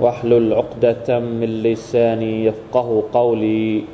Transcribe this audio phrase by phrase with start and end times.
[0.00, 3.84] واحلل عقدة من لساني يفقه قولي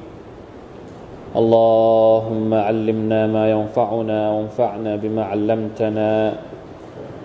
[1.40, 6.12] اللهم علمنا ما ينفعنا وانفعنا بما علمتنا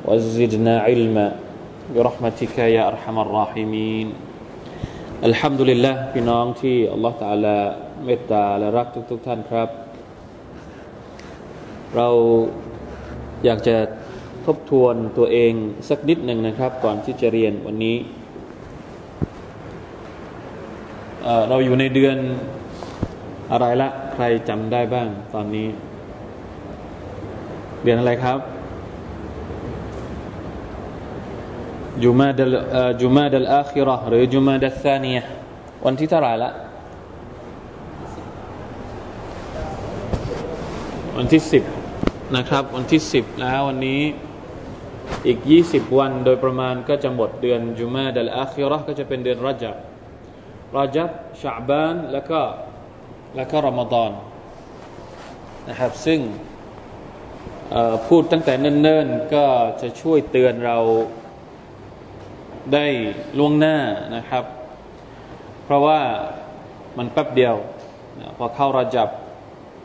[0.07, 1.27] وزدنا علما
[1.95, 4.07] برحمتك يا أرحم الراحمين
[5.29, 7.57] الحمد لله พี่น้องที่อัลลอฮฺตาลา
[8.05, 9.69] เมตตาและรักทุกๆท่านครับ
[11.95, 12.09] เรา
[13.45, 13.77] อยากจะ
[14.45, 15.53] ทบทวนตัวเอง
[15.89, 17.97] สักนิดหนึ่งนะครับ ก่อนที่จะเรียนวันนี้
[21.48, 22.16] เราอยู่ในเดือน
[23.52, 25.68] อะไรละ ใครจำได้บ้างตอนนี้
[27.82, 28.38] เดือนอะไรครับ
[32.02, 32.54] จุมาดัล
[33.00, 35.18] จุมาดัลอาคิรอหรือจุมาดัลซานีย
[35.84, 36.50] วันที่เท่าไหร่ละ
[41.16, 41.62] วันที่สิบ
[42.36, 44.00] นะครับ วันที่สิบแล้ววันนี้
[45.26, 49.76] อีกยี่สิบวันโดยประมาณก็จะหมดเดือนจุมาดัลอาคิรอก็จะเป็นเดือนรจับ
[50.76, 51.08] รจับ
[51.40, 52.40] ชาบาน แล้วก็
[53.36, 54.10] แล้วก็รอมฎอน
[55.68, 56.20] นะครับ ซึ่ง
[58.06, 59.44] พูดตั้งแต่เนิ่นๆ ก็
[59.80, 60.78] จะช่วยเตือนเรา
[62.74, 62.86] ได้
[63.38, 63.76] ล่วงหน้า
[64.16, 64.44] นะครับ
[65.64, 66.00] เพราะว่า
[66.98, 67.54] มันแป๊บเดียว
[68.38, 69.08] พอเข้ารจับ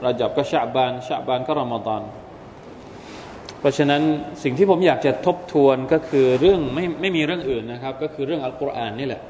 [0.05, 2.01] รจับก็ชาบานชาบานก็รอมฎอน
[3.59, 4.01] เพราะฉะนั้น
[4.43, 9.21] สิ่งที่ผมอยากจะทบทวนก็คือเรื่องไม่ไม่มีเรื่องอื่นนะครับ ก็คือเรื่องอัลกุรอานนี่แหละ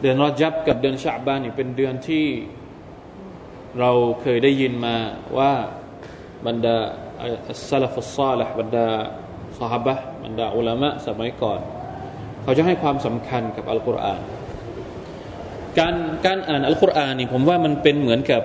[0.00, 2.26] เดือนรอจับกับเดือนชาบานนี่เป็นเดือนที่
[3.80, 3.90] เรา
[4.22, 4.96] เคยได้ยินมา
[5.38, 5.52] ว่า
[6.46, 6.76] บรรดา
[7.48, 8.86] อัสซาฟุสซาลห์บรรดา
[9.58, 11.60] สหบะบรรดาอุลามะสมัยก่อน
[12.42, 14.22] เขาจะให้ความสำคัญกับอัลกุรอาน
[15.78, 15.94] การ
[16.26, 18.42] การอ่านอัลกุรอานนี่ผมว่ามันเป็นเหมือนกับ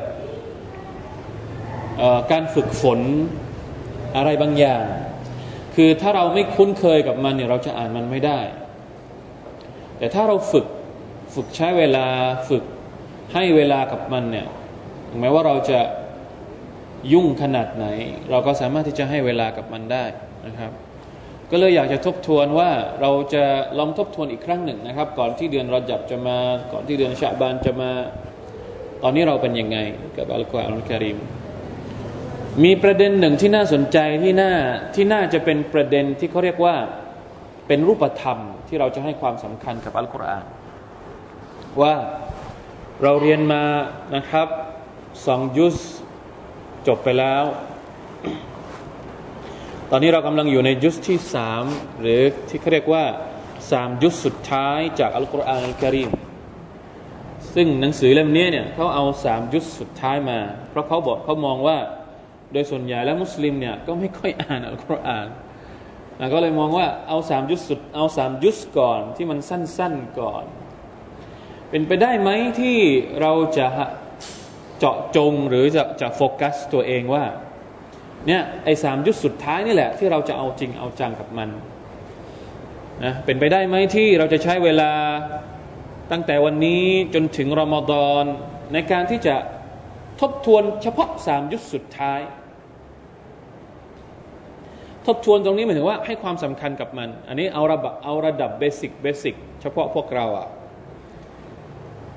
[2.32, 3.00] การฝึกฝน
[4.18, 4.84] อะไรบางอย่าง
[5.76, 8.40] คือถ้าเราไม่คุ้นเคยกับมันเนี่ยเราจะอ่านมันไม่ได้
[9.98, 10.66] แต่ถ้าเราฝึก
[11.34, 12.06] ฝึกใช้เวลา
[12.50, 12.64] ฝึก
[13.34, 14.48] ให้เวลากับมันเนี่ย
[15.20, 15.80] แม้ว่าเราจะ
[17.14, 17.86] ยุ่งขนาดไหน
[18.30, 20.06] เราก็สามารถที่จะให้เวลากับมันได้
[20.48, 20.72] นะครับ
[21.52, 22.70] ก็เลยอยากจะทบทวนว่า
[23.02, 23.44] เราจะ
[23.80, 26.38] ลองทบทวนอีกครั้งหนึ่งนะครับ ก่อนที่เดือนรอจับจะมา
[26.72, 27.92] ก่อนที่เดือนชาบานจะมา
[29.04, 29.78] ตอนนี้เราเป็นยังไง
[30.18, 31.18] กับอัลกุรอานคาริม
[32.64, 34.54] มีประเด็นหนึ่งที่น่าสนใจที่น่า
[34.96, 36.76] ที่น่าจะเป็นประเด็นที่เขาเรียกว่า
[37.68, 40.46] เป็นรูปธรรมที่เราจะให้ความสำคัญกับอัลกุรอาน
[41.82, 41.96] ว่า
[43.04, 43.64] เราเรียนมา
[44.16, 44.48] นะครับ
[45.26, 45.78] สองยุส
[46.88, 47.44] จบไปแล้ว
[49.90, 51.64] ตอนนี้เรากำลังอยู่ในยุสที่สาม
[52.02, 53.04] หรือที่เขาเรียกว่า
[53.72, 56.12] สามยุสสุดท้ายจากอัลกุรอานอัลกิริม
[57.54, 60.40] ซึ่งหนังสือเล่มนี้เนี่ยเขาเอาสามยุสสุดท้ายมา
[60.70, 61.78] เพราะเขาบอกเขามองว่า
[62.52, 65.28] โดยส่วนใหญ่แล้วมุสลิมเนี่ยก็ไม่ค่อยอ่านอัลกุรอาน
[66.34, 70.44] ก็เลยมองว่าเอาสามยุสสุดเอาสามยุสก่อนที่มันสั้น ๆก่อน
[71.76, 72.30] เป็นไปได้ไหม
[72.60, 72.78] ที่
[73.22, 73.68] เราจะ
[74.80, 77.24] เจาะจงหรือจะจะโฟกัสตัวเองว่า
[78.28, 81.50] เนี่ยไอ้สามญุซสุดท้ายนี่แหละ ที่เราจะเอาจริงเอาจังกับมัน
[83.04, 84.92] นะเป็นไปได้ไหมที่เราจะใช้เวลา
[86.12, 86.84] ตั้งแต่วันนี้
[87.14, 88.24] จนถึงรอมฎอน
[88.74, 89.36] ในการที่จะ
[90.22, 92.20] ทบทวนเฉพาะสามญุซสุดท้าย
[95.06, 100.48] ทบทวนตรงนี้หมายถึงว่าให้ความสำคัญกับมัน อันนี้เอาระดับเอาระดับ basic basicเฉพาะพวกเราอะ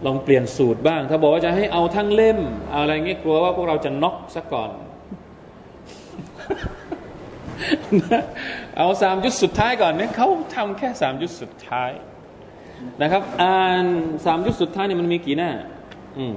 [0.05, 2.39] ลองเปลี่ยนสูตรบ้าง ถ้าบอกว่าจะให้เอาทั้งเล่ม
[2.75, 4.71] อะไรเงี้ยกลัวว่าพวกเราจะน็อกซะก่อน
[8.79, 11.91] เอาสามยุดสุดท้ายก่อนเนี่ยเขาทำแค่สามยุดสุดท้าย
[13.03, 13.85] นะครับ อ่าน
[14.25, 15.51] สามยุดสุดท้ายเนี่ยมันมีกี่หน้า
[16.19, 16.35] อืม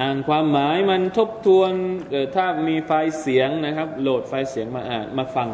[0.00, 1.70] อ่านความหมายมันทบทวน
[2.34, 5.48] ถ้ามีไฟล์เสียงนะครับ โหลดไฟล์เสียงมาอ่านมาฟัง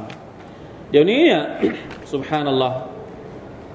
[0.90, 1.42] เดี๋ยวนี้เนี่ย
[2.12, 2.78] สุบฮานัลลอฮ์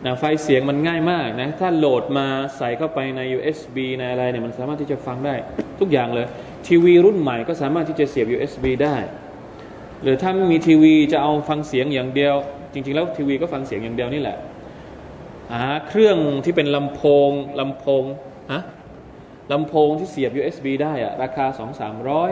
[0.05, 5.35] นะไฟเสียงมันง่ายมากนะถ้าโหลดมาใส่เข้าไปใน USB ในอะไรเนี่ยมันสามารถที่จะฟังได้
[5.79, 6.27] ทุกอย่างเลย
[6.67, 8.95] ทีวีรุ่นใหม่ก็สามารถที่จะเสียบ USB ได้
[10.01, 12.35] หรือถ้าไม่มีทีวีจะเอาฟังเสียงอย่างเดียว
[12.73, 14.37] จริง ๆ แล้วทีวีก็ฟังเสียงอย่างเดียวนี่แหละ
[15.51, 17.29] หาเครื่องที่เป็นลำโพง
[17.59, 18.03] ลำโพง
[18.51, 18.61] ฮะ
[19.51, 22.31] ลำโพงที่เสียบ USB ได้อะราคาสองสามร้อย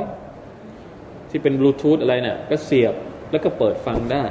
[1.29, 2.93] ที่เป็นบลูทูธอะไรเนี่ยก็เสียบ
[3.31, 4.23] แล้วก็เปิดฟังได้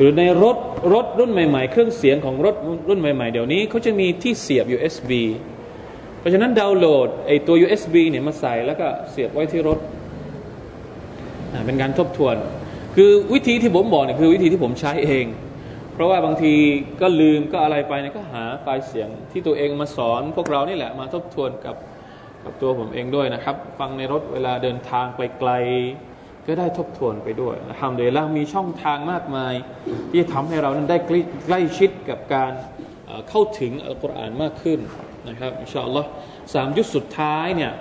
[0.00, 0.56] หรือในรถ
[0.94, 2.56] รถรุ่นใหม่ๆ เครื่องเสียงของรถ
[2.88, 5.10] รุ่นใหม่ ๆ เดี๋ยวนี้เขาจะมีที่เสียบ USB
[6.18, 9.78] เพราะฉะนั้นดาวน์โหลดไอตัว USB เนี่ยมาใส่แล้วก็เสียบไว้ที่รถ
[11.66, 12.36] เป็นการทบทวน
[12.96, 15.26] คือวิธีที่ผมบอกเนี่ยคือวิธีที่ผมใช้เอง
[15.94, 16.54] เพราะว่าบางที
[17.00, 21.76] ก็ลืมก็อะไรไปเนี่ยก็หาไฟล์เสียงที่ตัวเองมาสอน พวกเรานี่แหละมาทบทวนกับ
[22.44, 26.09] กับตัวผมเองด้วยนะครับ ฟังในรถเวลาเดินทางไกลๆ
[26.46, 29.54] ก็ได้ทบทวนไปด้วยทำโดยแล้วมีช่องทางมากมาย
[30.10, 30.98] ที่ทำให้เรานั้นได้
[31.46, 32.52] ใกล้ชิดกับการ
[33.28, 34.80] เข้าถึงอัลกุรอานมากขึ้น
[35.28, 36.08] นะครับอินชาอัลลอฮ์
[36.54, 37.72] สามยุคสุดท้ายเนี่ย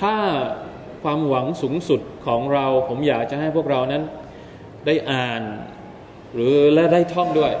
[0.00, 0.14] ถ้า
[1.02, 4.02] ความหวังสูงสุดของเราผมอยากจะให้พวกเรานั้น
[4.86, 5.42] ได้อ่าน
[6.34, 7.52] หรือและได้ท่องด้วย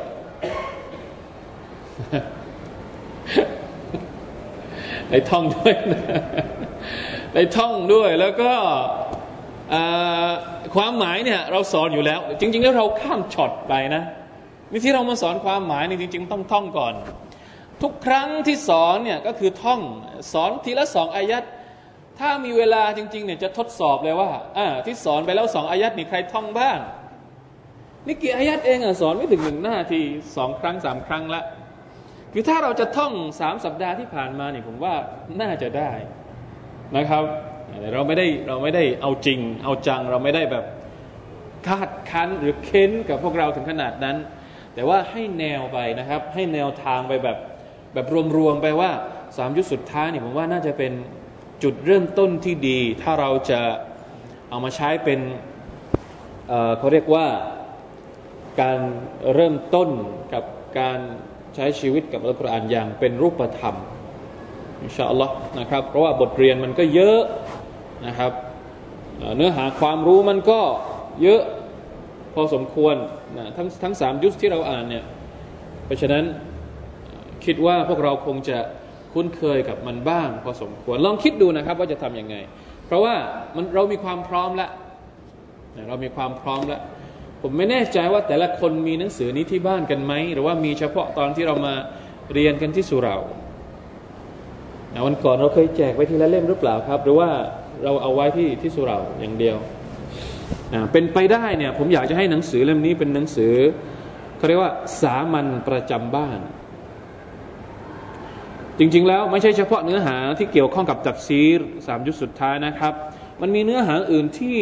[5.10, 5.74] ได้ท่องด้วย
[7.34, 8.52] ได้ท่องด้วยแล้วก็
[10.74, 14.02] ความหมายเนี่ยเราสอนอยู่แล้ว จริง ๆ แล้วเราข้ามช็อตไปนะ
[14.70, 16.94] นี่ที่เรามาสอนความหมายนี่จริง ๆ ต้องท่องก่อน
[17.82, 19.80] ทุกครั้งที่สอนเนี่ยก็คือท่อง
[20.32, 21.44] สอนทีละสองอายัด
[22.18, 26.78] ถ้ามีเวลาจริง ๆ เนี่ยจะทดสอบเลยว่าอ่าที่สอนไปแล้วสองอายัดนี่ใครท่องบ้าง
[28.06, 30.00] นี่กี่อายัดเองอะสอนไม่ถึงหนึ่งหน้าที
[30.36, 31.42] สองครั้งสามครั้งละ
[32.32, 34.94] คือถ้าเราจะท่องสามสัปดาห์ที่ผ่านมาเนี่ยผมว่า
[35.40, 35.90] น่าจะได้
[36.96, 37.24] นะครับ
[37.94, 40.64] เราไม่ได้เราไม่ได้เอาจริง เอาจังเราไม่ได้แบบ
[41.66, 44.16] คาดคั้นหรือเค้นกับพวกเราถึงขนาดนั้น
[44.74, 47.38] แต่ว่าให้แนวไปนะครับ ให้แนวทางไปแบบ
[47.94, 48.90] แบบรวมๆไปว่า
[49.36, 50.92] สามยุคสุดท้ายนี่ผมว่าน่าจะเป็น
[51.62, 53.60] จุดเริ่มต้นที่ดี ถ้าเราจะ
[54.50, 55.20] เอามาใช้เป็น
[56.48, 57.26] เเขาเรียกว่า
[58.60, 58.78] การ
[59.34, 59.88] เริ่มต้น
[60.32, 60.44] กับ
[60.78, 60.98] การ
[61.54, 63.76] ใช้ชีวิตกับอัลกุรอานอย่างเป็นรูปธรรม
[64.82, 67.20] อินชาอัลลอฮ์นะครับ เพราะว่าบทเรียนมันก็เยอะ
[68.06, 68.32] นะครับ
[69.36, 70.60] เนื้อหาความรู้มันก็
[71.22, 71.42] เยอะ
[72.34, 72.96] พอสมควร
[73.38, 75.04] นะทั้งทั้งสามยุคที่เราอ่านเนี่ย
[75.84, 76.24] เพราะฉะนั้น
[77.44, 78.58] คิดว่าพวกเราคงจะ
[79.12, 82.36] คุ้นเคยกับมันบ้าง พอสมควรลองคิดดูนะครับว่าจะทำยังไง
[82.86, 83.14] เพราะว่า
[83.56, 84.70] มันเรามีความพร้อมแล้ว
[85.88, 86.82] เรามีความพร้อมแล้ว
[87.42, 91.74] ผมไม่แน่ใจว่าแต่ละคนมีหนังสือนี้ที่บ้านกันไหมหรือว่ามีเฉพาะตอนที่เรามา
[92.32, 93.16] เรียนกันที่สุเรา
[95.06, 97.30] วันก่อนเราเคยแจกไปทีละเล่มหรือเปล่าครับ หรือว่า
[97.84, 99.56] เราเอาไว้ที่ที่สุราอย่างเดียว
[100.92, 103.54] เป็นไปได้เนี่ยผมอยากจะให้หนังสือเล่มนี้เป็นหนังสือ
[104.36, 106.38] เขาเรียกว่าสามัญประจำบ้าน
[108.78, 112.94] จริงๆแล้วไม่ใช่เฉพาะเนื้อหาที่เกี่ยวข้องกับตักซีรสามยุคสุดท้ายนะครับ
[113.40, 114.58] มันมีเนื้อหาอื่นที่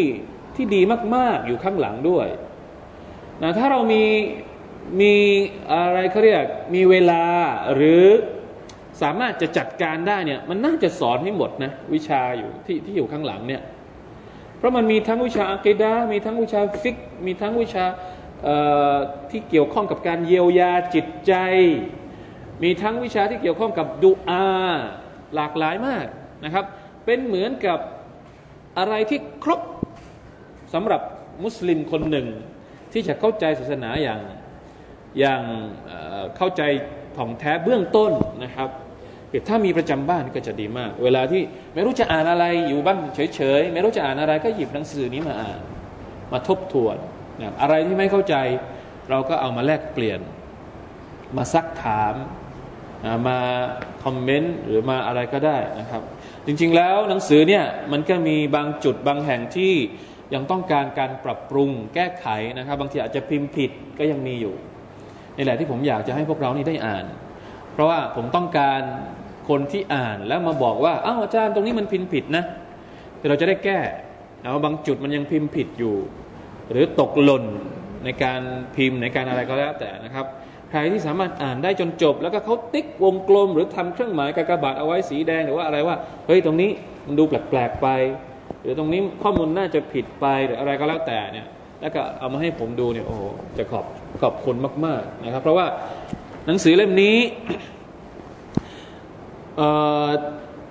[0.57, 0.81] ที่ดี
[1.15, 2.27] มากๆอยู่ข้างหลังด้วย
[3.43, 4.05] นะถ้าเรามี
[5.01, 5.15] มี
[5.73, 6.45] อะไรเขาเรียก
[6.75, 7.25] มีเวลา
[7.75, 8.05] หรือ
[9.03, 13.63] สามารถจะจัดการได้เนี่ยมันน่าจะสอนให้หมดนะวิชาอยู่ที่ที่อยู่ข้างหลังเนี่ย
[14.59, 17.85] เพราะมันมีทั้งวิชาอักิดามีทั้งวิชาฟิก มีทั้งวิชา
[19.31, 21.35] ที่เกี่ยวข้องกับการเยียวยาจิตใจ
[22.63, 24.45] มีทั้งวิชาที่เกี่ยวข้องกับดูอา
[25.35, 26.07] หลากหลายมาก
[26.45, 26.65] นะครับ
[27.05, 27.79] เป็นเหมือนกับ
[28.79, 29.61] อะไรที่ครบ
[30.75, 31.03] สำหรับ
[31.45, 32.27] มุสลิมคนหนึ่ง
[32.93, 34.21] ที่จะเข้าใจศาสนาอย่าง
[35.19, 35.43] อย่าง
[36.37, 36.63] เข้าใจ
[37.17, 38.13] ถ่องแท้เบื้องต้น
[38.45, 38.69] นะครับ
[39.49, 41.43] ถ้ามีประจำบ้านก็จะดีมาก เวลาที่
[41.75, 45.61] ไม่รู้จะอ่านอะไรอยู่บ้านเฉยๆ ไม่รู้จะอ่านอะไรก็หยิบหนังสือนี้มาอ่าน
[46.33, 46.97] มาทบทวน
[47.41, 48.35] นะอะไรที่ไม่เข้าใจ
[49.11, 50.21] เราก็เอามาแลกเปลี่ยน
[51.37, 52.15] มาซักถาม
[53.29, 53.39] มา
[54.05, 56.03] คอมเมนต์หรือมาอะไรก็ได้นะครับ
[56.47, 59.73] จริงๆแล้วหนังสือเนี่ยมันก็มีบางจุดบางแห่งที่
[60.35, 62.27] ยังต้องการการปรับปรุงแก้ไข
[62.59, 64.55] นะครับ บางทีอาจจะพิมพ์ผิดก็ยังมีอยู่
[65.37, 67.05] นี่แหละที่ผมอยากจะให้พวกเรานี่ได้อ่าน
[67.73, 68.83] เพราะว่าผมต้องการ
[69.51, 72.45] คนที่อ่านแล้วมาบอกว่าอ้าวอาจารย์ตรงนี้มันพิมพ์ผิดนะ
[73.29, 73.79] เราจะได้แก้
[74.43, 75.95] เอาบางจุดมันยังพิมพ์ผิดอยู่
[76.71, 77.45] หรือตกหล่น
[78.05, 78.41] ในการ
[78.77, 80.27] พิมพ์ในการอะไรก็แล้วแต่นะครับ
[80.71, 86.71] ใครที่สามารถอ่านได้จนจบ แล้วก็เขาติ๊กวงกลม หรือทำเครื่องหมายกากบาทเอาไว้สีแดงหรือว่าอะไรว่าเฮ้ยตรงนี้
[87.07, 87.89] มันดูแปลกๆไป
[88.63, 91.47] หรือตรงนี้ข้อมูลน่าจะผิดไปหรืออะไรก็แล้วแต่เนี่ย
[91.81, 93.17] แล้วก็เอามาให้ผมดูเนี่ยโอ้
[93.59, 93.85] จะขอบ
[94.23, 95.67] ขอบคุณมาก ๆนะครับ เพราะว่า
[96.47, 97.17] หนังสือเล่มนี้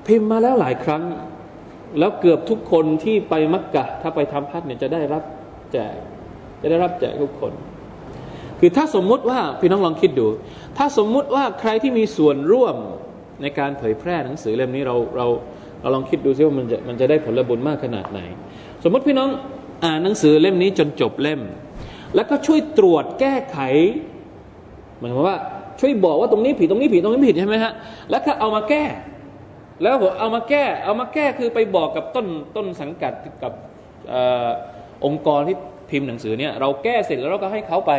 [0.05, 1.03] พิมพ์มาแล้วหลายครั้ง
[1.99, 5.23] แล้วเกือบทุกคนที่ไปมักกะ ถ้าไปทำพัดเนี่ยจะได้รับ
[5.71, 5.95] แจก
[6.61, 7.53] จะได้รับแจกทุกคน
[8.59, 10.27] คือถ้าสมมุติว่าพี่น้องลองคิดดู
[10.77, 12.75] ถ้าสมมุติว่าใครที่มีส่วนร่วม
[13.41, 15.27] ในการเผยแพร่หนังสือเล่มนี้เราเรา
[15.81, 18.19] เราลองคิดดูซิว่ามันจะมันจะได้ผลบุญมากขนาดไหน
[18.83, 19.29] สมมติพี่น้อง
[19.83, 21.41] อ่านหนังสือเล่มนี้จนจบเล่ม
[22.15, 23.59] แล้วก็ช่วยตรวจแก้ไข
[24.97, 25.37] หมายความว่า
[25.79, 27.73] ช่วยบอกว่าตรงนี้ผิดตรงนี้ผิดตรงนี้ผิดใช่ไหมฮะ
[28.09, 28.83] แล้วก็เอามาแก้
[29.81, 33.53] แล้วเอามาแก้ เอามาแก้คือไปบอกกับต้นต้นสังกัดกับ
[34.13, 34.15] อ
[35.05, 35.57] องค์กรที่
[35.89, 37.91] พิมพ์หนังสือเนี่ยเราแก้เสร็จแล้วเราก็ให้เขาไป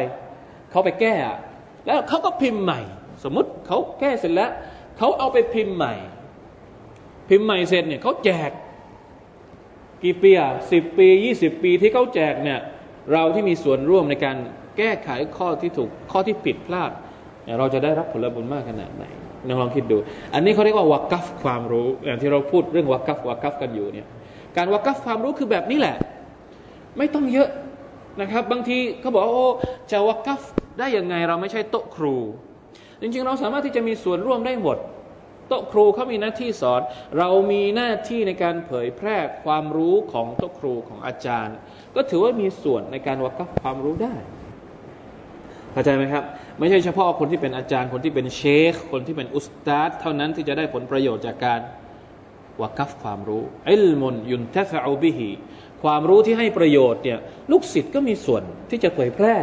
[0.70, 1.14] เขาไปแก้
[1.86, 2.80] แล้วเขาก็พิมพ์ใหม่
[3.24, 4.50] สมมติเขาแก้เสร็จแล้ว
[4.98, 5.94] เขาเอาไปพิมพ์ใหม่
[7.28, 8.50] พิมพ์ใหม่เสร็จเนี่ยเขาแจก
[10.02, 12.60] กี่ปีอะสิบปียี่สิบปีที่เขาแจกเนี่ย
[13.12, 14.36] เราที่มีส่วนร่วมในการ
[14.78, 16.90] แก้ไขข้อที่ถูกข้อที่ผิดพลาด
[17.58, 19.04] เราจะได้รับผลบุญมากขนาดไหน
[19.48, 19.96] ลองลองคิดดู
[20.34, 24.06] อันนี้เขาเรียกว่าวักกัฟความรู้อย่างที่เราพูดเรื่องวักกัฟวักกัฟกันอยู่เนี่ย
[24.56, 25.96] การวักกัฟความรู้คือแบบนี้แหละ
[26.98, 27.48] ไม่ต้องเยอะ
[28.20, 29.46] นะครับ บางทีเขาบอกโอ้
[29.90, 30.40] จะวักกัฟ
[30.78, 32.16] ได้ยังไงเราไม่ใช่โต๊ะครู
[33.00, 34.78] จริงๆ เราสามารถที่จะมีส่วนร่วมได้หมด
[35.48, 36.80] โต๊ะครูเขามีหน้าที่สอน
[37.18, 41.56] เรามีหน้าที่ในการเผยแพร่ความรู้ของโต๊ะครูของอาจารย์
[41.96, 44.14] ก็ถือว่ามีส่วนในการวักกัฟความรู้ได้
[45.72, 46.24] เข้าใจไหมครับ
[46.60, 51.60] ไม่ใช่เฉพาะคนที่เป็นอาจารย์คนที่เป็นเชค คนที่เป็นอุสตาดเท่านั้นที่จะได้ผลประโยชน์จากการ
[52.60, 55.30] วากัฟความรู้อิลมุนยุนเทฟอูบิฮี
[55.82, 57.18] ความรู้ที่ให้ประโยชน์เนี่ย
[57.50, 59.36] ลูกศิษย์ก็มีส่วนที่จะเผยแพร่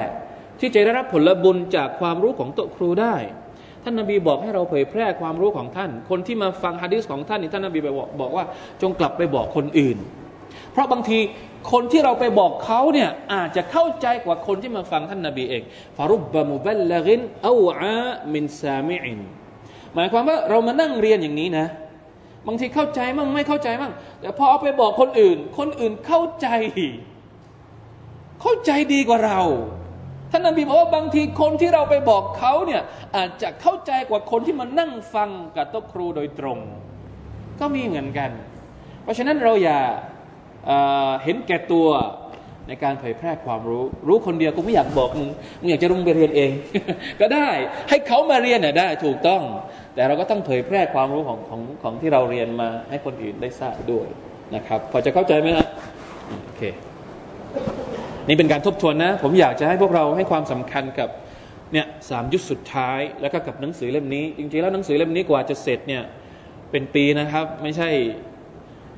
[0.59, 3.15] ที่จะได้รับผลบุญจากความรู้ของโตครูได้
[3.83, 8.45] ท่านนาบีบอกให้เราเผยแพร่ความรู้ของท่าน คนที่มาฟังฮะดิษของท่านนี่ท่านนาบีบอกบอกว่า
[8.81, 9.97] จงกลับไปบอกคนอื่น
[10.71, 11.19] เพราะบางที
[11.71, 15.63] คนที่เราไปบอกเขาเนี่ยอาจจะเข้าใจกว่าคนที่มาฟังท่านนาบีเอง
[15.97, 18.01] ฟารุบบะมุบัลลกินอูอา
[18.33, 19.19] มินซามิอิน
[19.93, 21.67] หมายความว่าเรามานั่งเรียนอย่างนี้นะ
[22.47, 26.47] บางทีเข้าใจมั่งไม่เข้าใจมั่งแต่พอเอาไปบอกคนอื่น คนอื่นเข้าใจ
[28.41, 29.41] เข้าใจดีกว่าเรา
[30.31, 32.81] ท่านนบีบอกว่าบางทีคนที่เราไปบอกเขาเนี่ย
[33.15, 36.59] อาจจะเข้าใจกว่าคนที่มานั่งฟังกับโต๊ะครูโดยตรง
[37.59, 38.31] ก็มีเหมือนกัน
[39.03, 39.79] เพราะฉะนั้นเราอย่า
[41.23, 41.87] เห็นแก่ตัว
[42.67, 46.51] ในการเผยแพร่ความรู้ รู้คนเดียวก็ไม่อยากบอกมึงมึงอยากจะลงไปเรียนเอง
[47.21, 47.49] ก็ได้
[47.89, 49.41] ให้เขามาเรียนน่ยได้ถูกต้อง
[49.95, 54.07] แต่เราก็ต้องเผยแพร่ความรู้ของของของที่เราเรียนมาให้คนอื่นได้ทราบด้วย
[54.55, 55.67] นะครับ พอจะเข้าใจไหมครับ
[56.45, 56.61] โอเค
[58.27, 61.09] นี่เป็นการทบทวนนะ ผมอยากจะให้พวกเราให้ความสำคัญกับ
[61.73, 66.03] เนี่ยสามยุคสุดท้ายแล้วก็กับหนังสือเล่มนี้ จริงๆแล้วหนังสือเล่มนี้กว่าจะเสร็จเนี่ย
[66.71, 67.89] เป็นปีนะครับ ไม่ใช่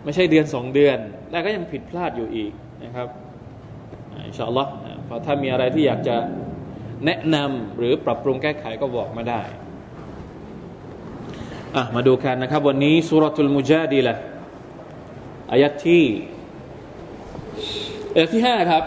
[0.04, 0.98] ไม่ใช่เดือนสองเดือน
[1.32, 2.52] แล้วก็ยังผิดพลาดอยู่อีก
[2.84, 3.08] นะครับ
[4.26, 4.72] อินชาอัลลอฮ์
[5.08, 6.16] พอถ้ามีอะไรที่อยากจะ
[7.06, 9.42] แนะนำหรือปรับปรุงแก้ไขก็บอกมาได้
[11.76, 14.16] อะมาดูกันนะครับ วันนี้สุรทูลมุจาดีละ
[15.52, 16.04] อายัดที่
[18.14, 18.84] อายัดที่ห้าครับ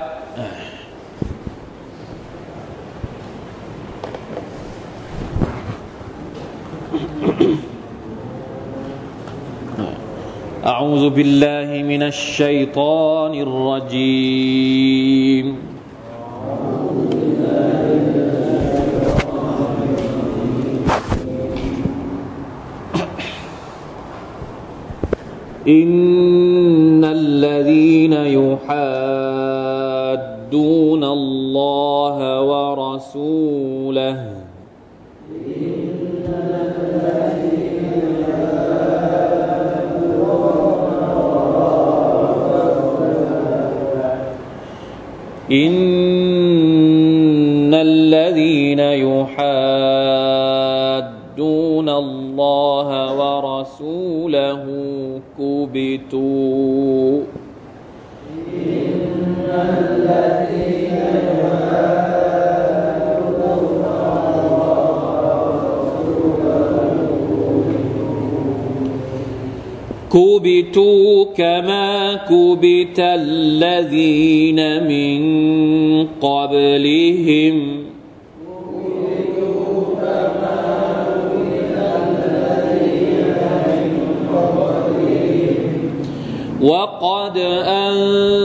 [10.62, 15.47] أعوذ بالله من الشيطان الرجيم.
[25.69, 28.64] إن الذين يحادون
[31.04, 34.31] الله ورسوله
[45.52, 45.75] إن
[47.75, 49.42] الذين يحادون
[51.88, 52.88] الله
[53.21, 54.64] ورسوله
[55.38, 57.21] كبتوا.
[58.54, 60.41] إن الذين
[70.12, 75.21] كبتوا كما كبت الذين من
[76.21, 77.83] قبلهم
[86.62, 88.41] وقد أنزلنا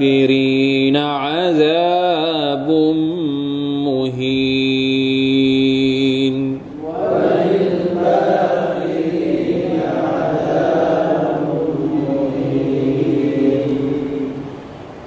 [0.00, 2.70] وللكافرين عذاب
[3.84, 5.00] مهين.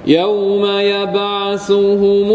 [0.08, 2.33] يوم يبعثهم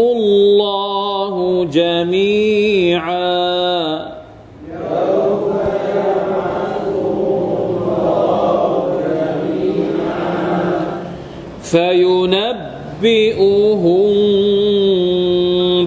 [13.03, 14.11] ينبئهم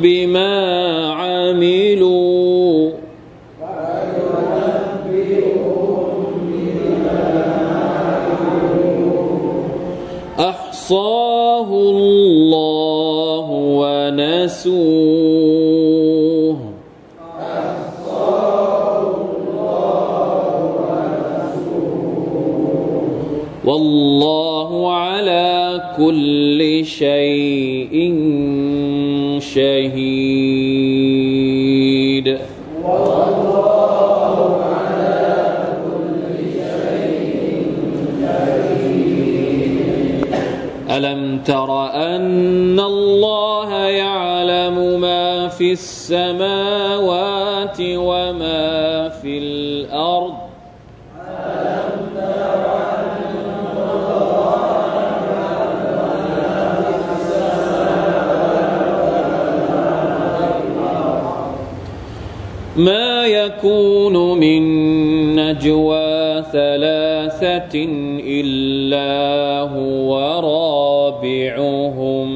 [0.00, 0.52] بما
[1.12, 2.90] عملوا.
[10.38, 13.46] أحصاه الله
[13.80, 15.02] ونسوه.
[23.64, 25.51] والله على
[25.96, 27.94] كل شيء
[29.40, 30.72] شهيد.
[40.92, 48.21] ألم تر أن الله يعلم ما في السماوات وما
[64.42, 64.62] من
[65.36, 67.74] نجوى ثلاثة
[68.26, 69.10] إلا
[69.70, 70.10] هو
[71.22, 72.30] رابعهم.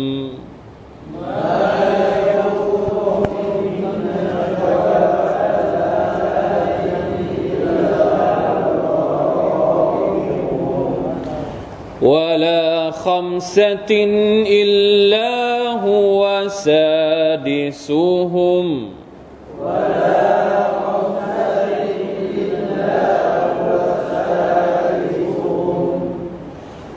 [12.03, 13.91] ولا خمسة
[14.47, 15.33] إلا
[15.83, 18.07] هو سادسهم.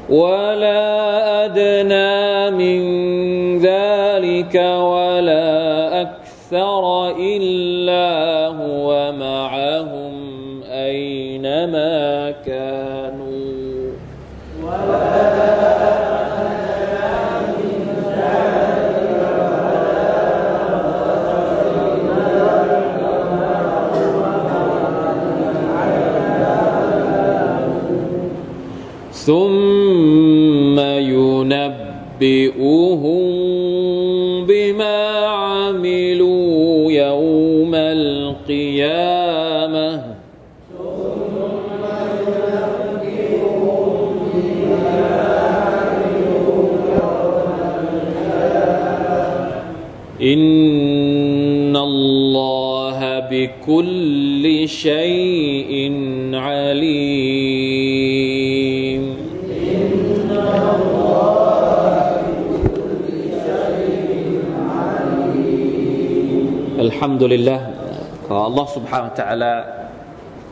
[0.10, 2.82] ولا أدنى من
[3.60, 6.99] ذلك ولا أكثر.
[53.59, 54.45] بكل
[54.87, 55.73] شيء
[56.47, 57.95] عليم
[66.85, 67.61] الحمد لله
[68.27, 69.53] ขอ Allah سبحانه และ تعالى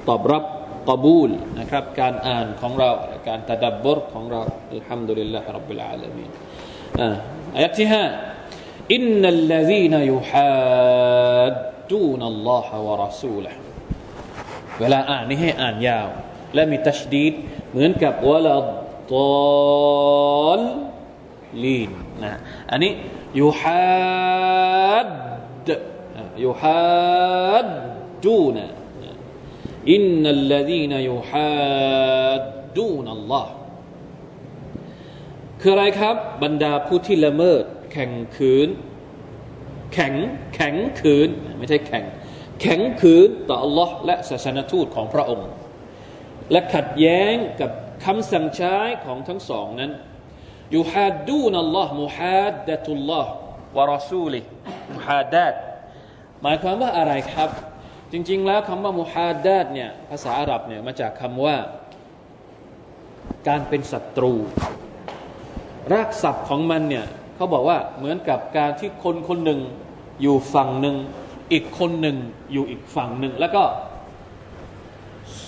[0.09, 0.45] ตอบรับ
[0.91, 2.91] กบูลนะครับ การอ่านของเรา
[3.29, 4.41] การตะดับบรของเรา
[4.73, 6.31] อัลฮัมดุลิลลาฮิรับบิลอาลามีน
[7.01, 7.09] อ่า
[7.57, 8.05] อายะที่ห้า
[8.95, 11.55] อินนัลลซีนยุฮัด
[11.92, 13.52] ตูนัลลอฮะวะรอซูละ
[14.80, 16.08] เวลาอ่านนี่ให้อ่านยาว
[16.54, 17.34] และมีตัชดีด
[17.72, 18.58] เหมือนกับวะลา
[19.14, 19.16] ต
[20.50, 20.62] อล
[21.64, 21.90] ลีน
[22.24, 22.32] นะ
[22.72, 22.92] อันนี้
[23.40, 25.10] ยูฮัด
[26.46, 27.68] ยูฮัด
[28.26, 28.66] จูนะ
[29.92, 32.44] อินนัลลดีนยูฮัด
[32.78, 33.48] จูนัลลอฮ
[35.62, 38.68] คืออะไรครับ บรรดาผู้ที่ละเมิด แข่งขืน
[39.94, 40.14] แข็ง
[40.56, 42.06] แข็งขืนไม่ใช่แข่ง
[42.62, 45.50] แข็งขืนต่อ Allah และศาสนทูตของพระองค์
[46.52, 47.72] และขัดแย้งกับ
[48.06, 49.92] คำสั่งใช้ของทั้งสองนั้น
[50.76, 53.32] ยูฮาดูนัลลอฮ์มุฮาดดะตุลลอฮ์
[53.76, 54.42] วะรอซูลิ
[54.96, 55.54] มุฮาดัด
[56.42, 57.50] หมายความว่าอะไรครับ
[58.12, 61.58] จริง ๆ แล้วคำว่ามุฮาดัดเนี่ยภาษาอาหรับเนี่ยมาจากคำว่า
[63.48, 64.34] การเป็นศัตรู
[65.94, 67.06] รากศัพท์ของมันเนี่ย
[67.37, 69.61] เขาบอกว่าเหมือนกับการที่คนคนหนึ่ง
[70.23, 70.97] อยู่ฝั่งหนึ่ง
[71.53, 72.17] อีกคนหนึ่ง
[72.53, 73.63] อยู่อีกฝั่งหนึ่ง แล้วก็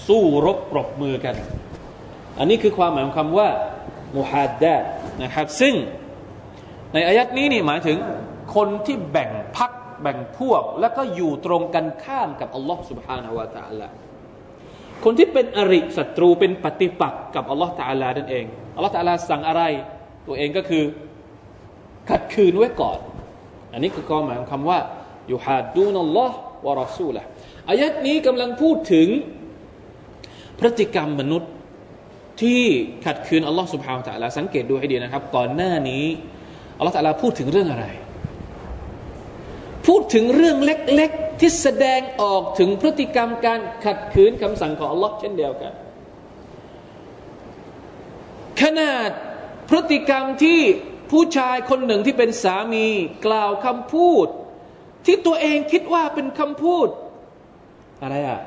[0.07, 1.35] สู้รบปรบมือกัน
[2.39, 3.49] อันนี้คือความหมายของคำว่า
[4.17, 4.83] มุฮาดัด
[5.23, 5.75] นะครับ ซึ่ง
[6.93, 7.99] ในอายัดนี้นี่หมายถึง
[8.55, 9.71] คนที่แบ่งพัก
[10.03, 13.89] แบ่งพวก แล้วก็อยู่ตรงกันข้ามกับอัลลอฮ์ سبحانه และ تعالى
[15.05, 18.45] คนที่เป็นอริศัตรูเป็นปฏิปักษ์กับอัลลอฮ์ تعالى นั่นเอง
[18.77, 19.63] อัลลอฮ์ تعالى สั่งอะไร
[20.27, 20.85] ตัวเองก็คือ
[22.10, 23.00] ขัดขืนไว้ก่อน
[23.74, 24.80] อันนี้คือความหมายของคำว่า
[25.28, 27.24] อยู่ฮาดูนัลลอฮ์วะรอซูละ
[27.70, 29.08] อายัดนี้กำลังพูดถึง
[30.60, 31.52] พฤติกรรมมนุษย์
[32.42, 32.62] ที่
[33.06, 36.06] ขัดขืนอัลลอฮ์สุบฮาวตะลาสังเกตดูให้ดีนะครับ ก่อนหน้านี้
[36.78, 37.86] อัลลอฮ์ตะลาพูดถึงเรื่องอะไร
[39.88, 45.74] พูดถึงเรื่องเล็ก ๆ ที่แสดงออกถึงพฤติกรรมการขัดขืนคำสั่งของอัลลอฮ์เช่นเดียวกัน
[48.62, 49.10] ขนาด
[49.70, 50.62] พฤติกรรมที่
[51.12, 52.86] ผู้ชายคนหนึ่งที่เป็นสามี
[53.26, 54.28] กล่าวคำพูด
[55.06, 56.88] ที่ตัวเองคิดว่าเป็นคำพูด
[58.02, 58.42] อะไรอะ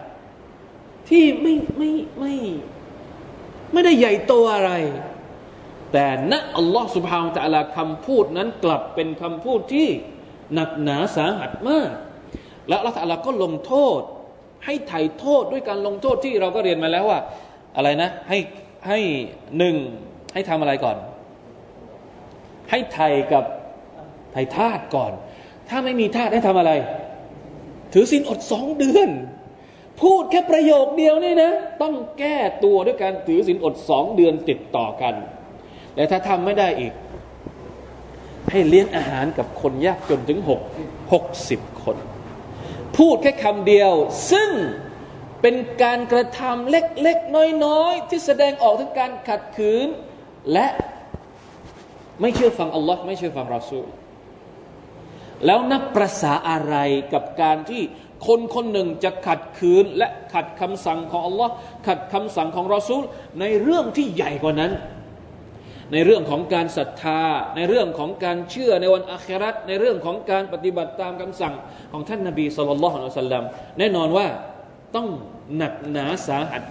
[1.08, 2.34] ที่ไม่ไม่ไม่
[3.72, 4.72] ไม่ได้ใหญ่โตอะไร
[5.92, 9.88] แต่ณอัลลอฮ์สุบฮาวตะลาคำพูดนั้นกลับเป็นคำพูดที่
[10.54, 11.90] หนักหนาสาหัสมาก
[12.68, 14.00] และอัลลอฮ์ตะลาก็ลงโทษ
[14.64, 17.18] ให้ไถ่โทษด้วยการลงโทษที่เราก็เรียนมาแล้วว่า
[17.76, 18.38] อะไรนะ ให้
[18.88, 18.98] ให้
[19.58, 19.76] หนึ่ง
[20.34, 20.96] ให้ทำอะไรก่อน
[22.72, 23.44] ให้ไถ่กับ
[24.32, 25.12] ไถ่ทาสก่อน
[25.68, 26.72] ถ้าไม่มีทาสให้ทำอะไร
[27.92, 29.08] ถือสินอดสองเดือน
[30.02, 35.14] พูดแค่ประโยคเดียวนี่นะ ต้องแก้ตัวด้วยการถือสินอดสองเดือนติดต่อกัน
[35.96, 36.92] และถ้าทำไม่ได้อีก
[38.50, 40.60] ให้เลี้ยงอาหารกับคนยากจนถึงหก
[41.12, 41.96] หกสิบคน
[42.96, 43.92] พูดแค่คำเดียว
[44.32, 44.50] ซึ่ง
[45.42, 49.86] เป็นการกระทำเล็กๆ น้อยๆ ที่แสดงออกถึงการขัดขืน
[50.52, 50.66] และ
[52.22, 53.86] ไม่เชื่อฟังอัลลอฮ์ไม่เชื่อฟังรอซูล
[55.46, 56.76] แล้วนับประษาอะไร
[57.12, 57.82] กับการที่
[58.26, 61.52] คนคนหนึ่งจะขัดขืนและขัดคำสั่งของอัลลอฮ์
[61.86, 63.02] ขัดคำสั่งของรอซูล
[63.40, 64.72] ในเรื่องที่ใหญ่กว่านั้น
[65.92, 67.22] ในเรื่องของการศรัทธา
[67.56, 71.54] ในเรื่องของการเชื่อในวันอาคราตในเรื่องของการปฏิบัติตามคำสั่ง
[71.92, 73.44] ของท่านนาบีสุลต่านละฮ์อัลสัลลัม
[73.78, 74.26] แน่นอนว่า
[74.96, 75.08] ต้อง
[75.56, 76.62] หนักหนาสาหัส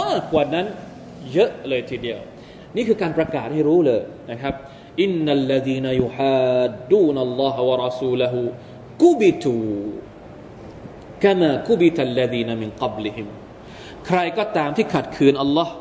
[0.00, 0.66] มากกว่านั้น
[1.32, 2.18] เยอะเลยทีเดียว
[2.76, 4.54] นี่คือการประกาศให้รู้เลยนะครับ
[5.02, 8.50] อินนัลลดีนยุฮัดดูนัลลอฮฺวะรัสูลห์
[9.02, 9.54] กุบิตู
[11.24, 13.26] กามากุบิตัลลดีนมินกับลิฮิม
[14.06, 15.72] ใครก็ตามที่ขัดขืนอัลลอฮ์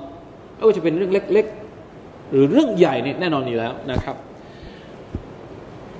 [0.55, 1.45] ไม่ว่าจะเป็นเรื่องเล็ก
[1.89, 4.15] ๆ หรือเรื่องใหญ่เนี่ยแน่นอนอยู่แล้วนะครับ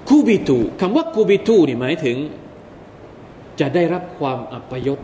[0.07, 2.17] คูบิตูคำว่าคูบิตูนี่หมายถึง
[3.59, 4.99] จะได้รับความอัปยศ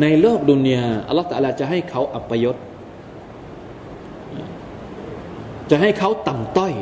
[0.00, 2.56] ในโลกดุนยาอัลลอฮฺตะลาจะให้เขาอัปยศ
[5.70, 6.74] จะให้เขาต่ำต้อย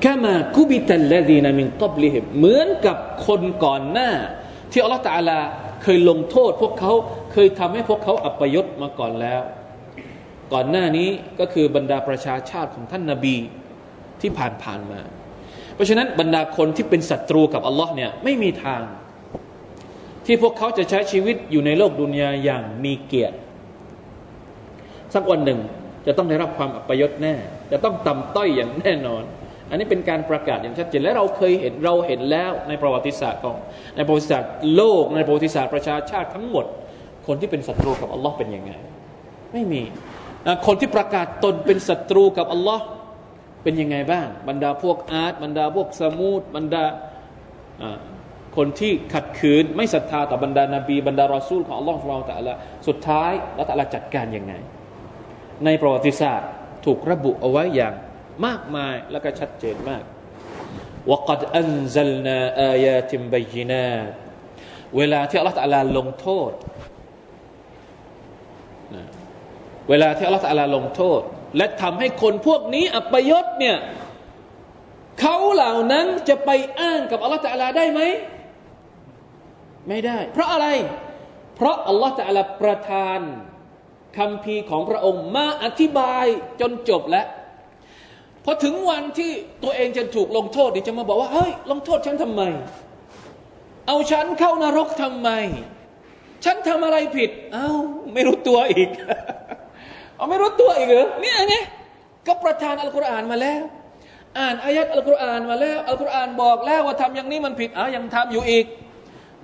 [0.00, 4.10] แค่มาคุบิตัลลดีนามินกบลิฮิมเหมือนกับคนก่อนหน้า
[4.72, 5.38] ที่อัลลอฮฺตะลา
[5.82, 6.92] เคยลงโทษ พวกเขา
[7.32, 9.40] เคยทำให้พวกเขาอัปยศมาก่อนแล้ว
[10.52, 11.08] ก่อนหน้านี้
[11.40, 13.36] ก็คือบรรดาประชาชาติของท่านนาบี
[14.20, 15.00] ที่ผ่านผ่านมา
[15.74, 18.82] เพราะฉะนั้นบรรดาคนที่เป็นศัตรูกับอัลลอฮ์เนี่ยไม่มีทาง
[20.26, 23.36] ที่พวกเขาจะใช้ชีวิตอยู่ในโลกดุนยาอย่างมีเกียรติ
[25.14, 25.60] สักวันหนึ่ง
[26.06, 27.34] จะต้องได้รับความอัปยศแน่
[27.72, 29.22] จะต้องต่ำต้อยอย่างแน่นอน
[29.70, 33.56] อันนี้เป็นการประกาศอย่างชัดเจนและเราเคยเห็นเราเห็นแล้วในประวัติศาสตร์ของ
[33.96, 36.66] ในประวัติศาสตร์โลกในประวัติศาสตร์ประชาชาติทั้งหมด
[37.26, 38.72] คนที่เป็นศัตรูกับอัลลอฮ์เป็นยังไง
[39.52, 39.82] ไม่มี
[40.66, 42.84] คนที่ประกาศตนเป็นศัตรูกับอัลลอฮ์
[43.62, 46.84] เป็นยังไงบ้าง บรรดาพวกอาร์ตบรรดาพวกสมูดบรรดา
[48.56, 52.54] คนที่ขัดขืนไม่ศรัทธาต่อบรรดานาบี บรรดารอซูลของอัลลอฮ์ของเราแต่ละ
[52.88, 54.54] สุดท้ายและตะละจัดการยังไง
[55.65, 56.49] ในประวัติศาสตร์
[56.85, 57.95] ถูกระบุเอาไว้อย่าง
[58.45, 60.03] มากมายและก็ชัดเจนมาก
[61.11, 62.37] وقد أنزلنا
[62.73, 64.13] آيات بينات
[64.97, 66.51] เวลาที่อัลลอฮฺตะลาลงโทษ
[69.89, 71.21] เวลาที่อัลลอฮฺตาลาลงโทษ
[71.57, 73.77] และทำให้คนพวกนี้อัปยศเนี่ย
[75.19, 78.01] เขาเหล่านั้นจะไปอ้างกับอัลลอฮฺตาลาได้ไหม
[79.87, 80.67] ไม่ได้ เพราะอะไร
[81.55, 83.21] เพราะอัลลอฮฺตาลาประทาน
[84.18, 86.24] คำพีของพระองค์มาอธิบาย
[86.60, 87.26] จนจบแล้ว
[88.44, 92.42] พอถึงวันที่ตัวเองจะถูกลงโทษนี่จะมาบอกว่าเฮ้ยลงโทษฉันทำไม
[93.86, 95.30] เอาฉันเข้านรกทำไม
[96.44, 97.70] ฉันทำอะไรผิด เอา้า
[98.14, 98.90] ไม่รู้ตัวอีก
[100.16, 101.54] เอาไม่รู้ตัวอีกเหรอเนี่ยไง
[102.26, 103.62] ก็ประทานอัลกุรอานมาแล้ว
[104.38, 108.66] อ่านอายัดอัลกุรอานมาแล้วอัลกุรอานบอกแล้วว่าทำอย่างนี้มันผิดอะยังทำอยู่อีก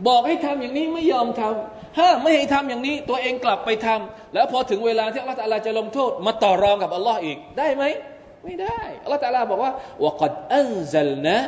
[0.08, 7.84] บอกให้ทำอย่างนี้ไม่ยอมทำ ห้ามไม่ให้ทำอย่างนี้ ตัวเองกลับไปทำแล้วพอถึงเวลาที่อัลลอฮฺจะลงโทษ มาต่อรองกับอัลลอฮ์อีกได้ไหม
[8.44, 11.38] ไม่ได้อัลลอฮฺตาลาบอกว่าว่ากัดอันซัลนะ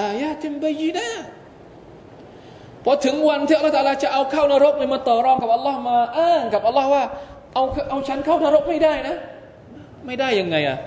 [0.00, 1.08] อายาติมบยีนะ
[2.84, 7.02] พอถึงวันที่อัลลอฮฺจะเอาเข้านรกเลยมาต่อรองกับอัลลอฮ์มาอ้างกับอัลลอฮ์ว่า
[7.54, 9.16] เอาเอาฉันเข้านรกไม่ได้นะ
[10.06, 10.78] ไม่ได้ยังไงอะ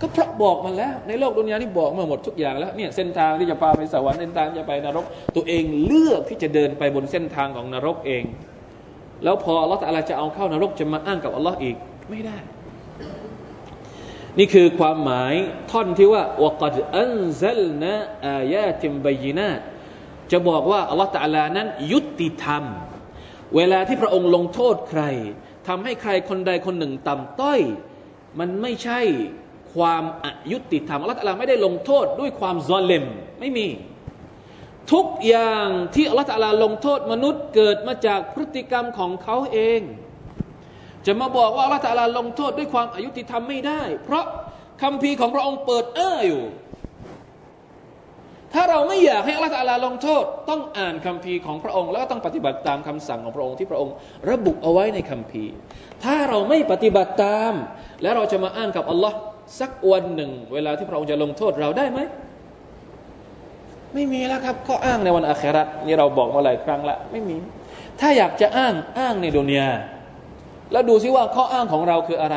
[0.00, 5.04] ก็พระบอกมาแล้ว ในโลกดุนยานี่บอกมาหมดทุกอย่างแล้วเนี่ยเส้นทางที่จะพาไปสวรรค์เส้นทางจะไปนรก
[5.36, 8.24] ตัวเองเลือกที่จะเดินไปบนเส้นทางของนรกเอง
[9.24, 11.76] แล้วพออัลลอฮฺจะเอาเข้านรกจะมาอ้างกับอัลลอฮ์อีก
[12.10, 12.36] ไม่ได้
[14.38, 15.34] นี่คือความหมาย
[15.70, 17.92] ท่อนที่ว่าวกัดอันซัลนะ
[18.26, 19.50] อายาติมบยินา
[20.32, 22.64] จะบอกว่าอัลลอฮฺตะลานั้นยุติธรรม
[23.56, 25.02] เวลาที่พระองค์ลงโทษใคร
[25.68, 27.60] ทำให้ใครคนใดคนหนึ่งต่ำต้อย
[28.38, 29.00] มันไม่ใช่
[29.74, 33.04] ความอายุติธรรมอัลลอฮฺไม่ได้ลงโทษด้วยความซอเลม
[33.40, 33.68] ไม่มี
[34.92, 39.80] ทุกอย่างที่อัลลอฮฺลงโทษมนุษย์เกิดมาจากพฤติกรรมของเขาเอง
[41.06, 44.24] จะมาบอกว่าอัลลอฮฺลงโทษด้วยความอายุติธรรมไม่ได้ เพราะ
[44.82, 46.44] คำพีของพระองค์เปิดเอ้ออยู่
[48.54, 53.94] ถ้าเราไม่อยากให้อัลลอฮฺลงโทษ ต้องอ่านคัมภีร์ของพระองค์ แล้วก็ต้องปฏิบัติตามคำสั่งของพระองค์ที่พระองค์
[54.30, 55.52] ระบุเอาไว้ในคัมภีร์
[56.04, 57.52] ถ้าเราไม่ปฏิบัติตาม
[58.02, 59.16] แล้วเราจะมาอ่านกับอัลลอฮ์
[59.58, 62.00] สักวันหนึ่ง เวลาที่พระองค์จะลงโทษเราได้ไหม
[63.94, 67.36] ไม่มีแล้วครับข้ออ้างในวันอาครานี่เราบอกมาหลายครั้งละไม่มี
[68.00, 69.68] ถ้าอยากจะอ้างอ้างในดุนยา
[70.72, 72.36] แล้วดูซิว่าข้ออ้างของเราคืออะไร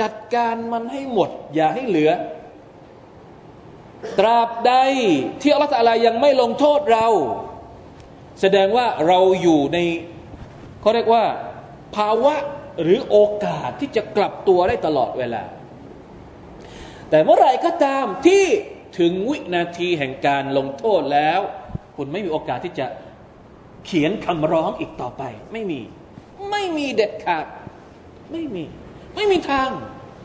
[0.00, 2.10] จัดการมันให้หมด อย่าให้เหลือ
[4.18, 4.74] ตราบใด
[5.42, 7.06] ที่อัลลอฮฺอะไรยังไม่ลงโทษเรา
[8.40, 9.78] แสดงว่าเราอยู่ใน
[10.80, 11.24] เขาเรียกว่า
[11.96, 12.34] ภาวะ
[12.82, 15.42] หรือโอกาสที่จะกลับตัวได้ตลอดเวลา
[17.10, 18.44] แต่เมื่อไหร่ก็ตามที่
[18.98, 21.40] ถึงวินาทีแห่งการลงโทษแล้ว
[21.96, 22.86] คุณไม่มีโอกาสที่จะ
[23.86, 25.80] เขียนคำร้องอีกต่อไป ไม่มี
[26.50, 27.46] ไม่มีเด็ดขาด
[28.32, 28.64] ไม่มี
[29.14, 29.68] ไม่มีทาง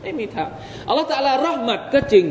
[0.02, 0.48] ไม่มีทาง
[0.88, 2.26] อัลลอฮฺตะลารหมัดก็จริง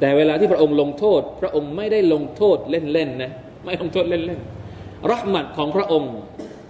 [0.00, 3.30] แต่เวลาที่พระองค์ลงโทษ พระองค์ไม่ได้ลงโทษเล่นๆนะ
[3.64, 6.14] ไม่ลงโทษเล่นๆเราะห์มัตของพระองค์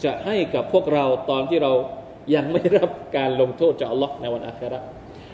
[0.05, 1.73] จะให้กับพวกเราตอนที่เรา
[2.35, 4.81] ยังไม่รับการลงโทษจากอัลลอฮ์ในวันอาคิเราะฮ์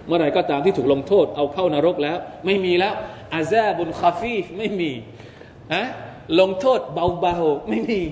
[0.07, 2.17] เมื่อไรก็ตามที่ถูกลงโทษเอาเข้านรกแล้ว
[2.47, 2.95] ไม่มีแล้ว
[3.35, 4.91] عذاب خفيفไม่มี
[5.75, 5.85] ฮะ
[6.41, 8.03] ลงโทษเบาๆไม่มี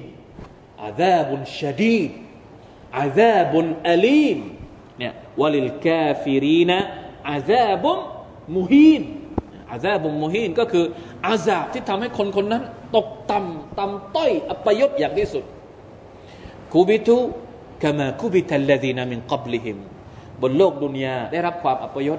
[0.82, 4.38] عذاب شديد عذاب أليم
[4.98, 7.98] เนี่ยوللكافرين عذاب
[8.56, 9.02] มุฮีน
[9.70, 10.84] อาซาบุนมุฮีนก็คือ
[11.26, 12.62] อาซาบที่ทำให้คนคนนั้น
[12.96, 15.44] ตกต่ำต่ำต้อยอัปยศอย่างที่สุด
[16.72, 17.16] คูบิตุ
[17.82, 19.78] กามาคูบิตัลลดีนามินกับลิฮิม
[20.44, 22.18] บนโลกดุนยาได้รับความอัปยศ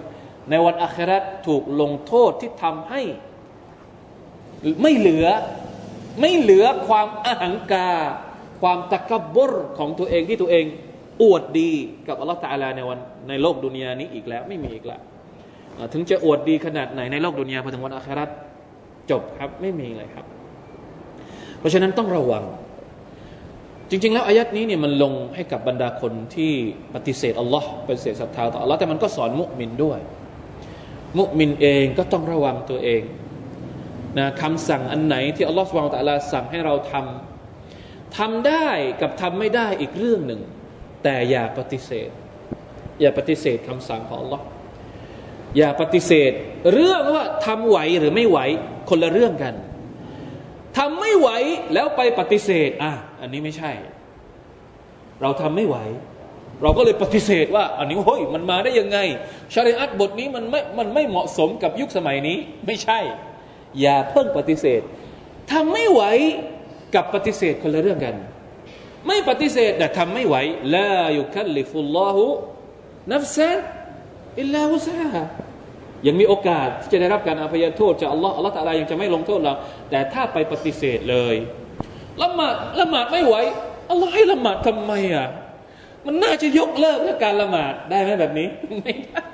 [0.50, 3.02] ในวันอัคราถูกลงโทษที่ทำให้
[4.82, 5.28] ไม่เหลือ
[6.22, 7.90] ไม่เหลือความอาหังกา
[8.62, 10.66] ความตะกบรของตัวเองที่ตัวเอง
[11.22, 11.72] อวดดี
[12.08, 15.02] กับอัลลอฮฺตาลาในวันในโลกดุนยานี้อีกแล้ว ไม่มีอีกแล้ว
[15.94, 18.26] ถึงจะอวดดีขนาดไหนในโลกดุนยาพอถึงวันอัครา
[19.12, 20.26] จบครับไม่มีเลยครับ
[21.60, 22.44] เพราะฉะนั้นต้องระวัง
[23.90, 26.54] จริง ๆ แล้วอายัดนี้เนี่ยมันลงให้กับบรรดาคนที่
[26.94, 30.00] ปฏิเสธอัลลอฮ์ปฏิเสธศรัทธาต่ออัลลอฮ์แต่มันก็สอนมุมินด้วย
[31.20, 33.04] มุมินเองก็ต้องระวังตัวเอง
[34.18, 38.68] นะคำสั่งอันไหนที่อัลลอฮ์สุบานตะลาสั่งให้เราทำทำได้
[39.02, 40.42] กับทำไม่ได้อีกเรื่องหนึ่ง
[41.04, 42.10] แต่อย่าปฏิเสธ
[43.02, 44.44] อย่าปฏิเสธคำสั่งของอัลลอฮ์
[45.58, 46.32] อย่าปฏิเสธ
[46.74, 48.40] เรื่องว่าทำไหวหรือไม่ไหว
[48.90, 49.54] คนละเรื่องกัน
[50.78, 51.30] ทำไม่ไหว
[51.74, 53.72] แล้วไปปฏิเสธ อะ อันนี้ไม่ใช่
[55.22, 55.78] เราทำไม่ไหว
[56.62, 58.98] เราก็เลยปฏิเสธว่า อันนี้เฮ้ยมันมาได้ยังไง
[59.54, 63.00] ชาริอัตบทนี้มันไม่มันไม่เหมาะสมกับยุคสมัยนี้ ไม่ใช่
[63.82, 64.82] อย่าเพิ่งปฏิเสธ
[65.52, 66.02] ทำไม่ไหว
[66.96, 68.16] กับปฏิเสธคนละเรื่องกัน
[69.08, 70.36] ไม่ปฏิเสธแต่ทำไม่ไหว
[70.76, 72.26] ลายุคัลลิฟุลลอฮุ
[73.14, 73.52] นัฟซะ
[74.40, 75.08] อิลลาฮุซา
[76.08, 79.54] ยังมีโอกาสที่จะได้รับการอภัยโทษจากอัลลอฮ์อัลลอฮ์ตาลายังจะไม่ลงโทษเรา
[79.90, 81.36] แต่ถ้าไปปฏิเสธเลย
[82.22, 83.36] ละหมาดละหมาดไม่ไหว
[83.90, 85.28] อัลลอฮ์ให้ละหมาดทำไมอะ
[86.06, 88.48] มันน่าจะยกเลิกการละหมาดได้ไหมแบบนี้
[88.82, 89.34] ไม่ได้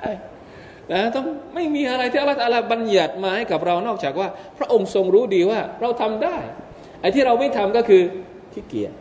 [0.92, 6.36] นะต้องไม่มีอะไรที่อัลลอฮ์ตาลาบัญญัติมาให้กับเรานอกจากว่า พระองค์ทรงรู้ดีว่าเราทำได้
[7.00, 8.02] ไอ้ที่เราไม่ทำก็คือ
[8.52, 8.92] ขี้เกียจ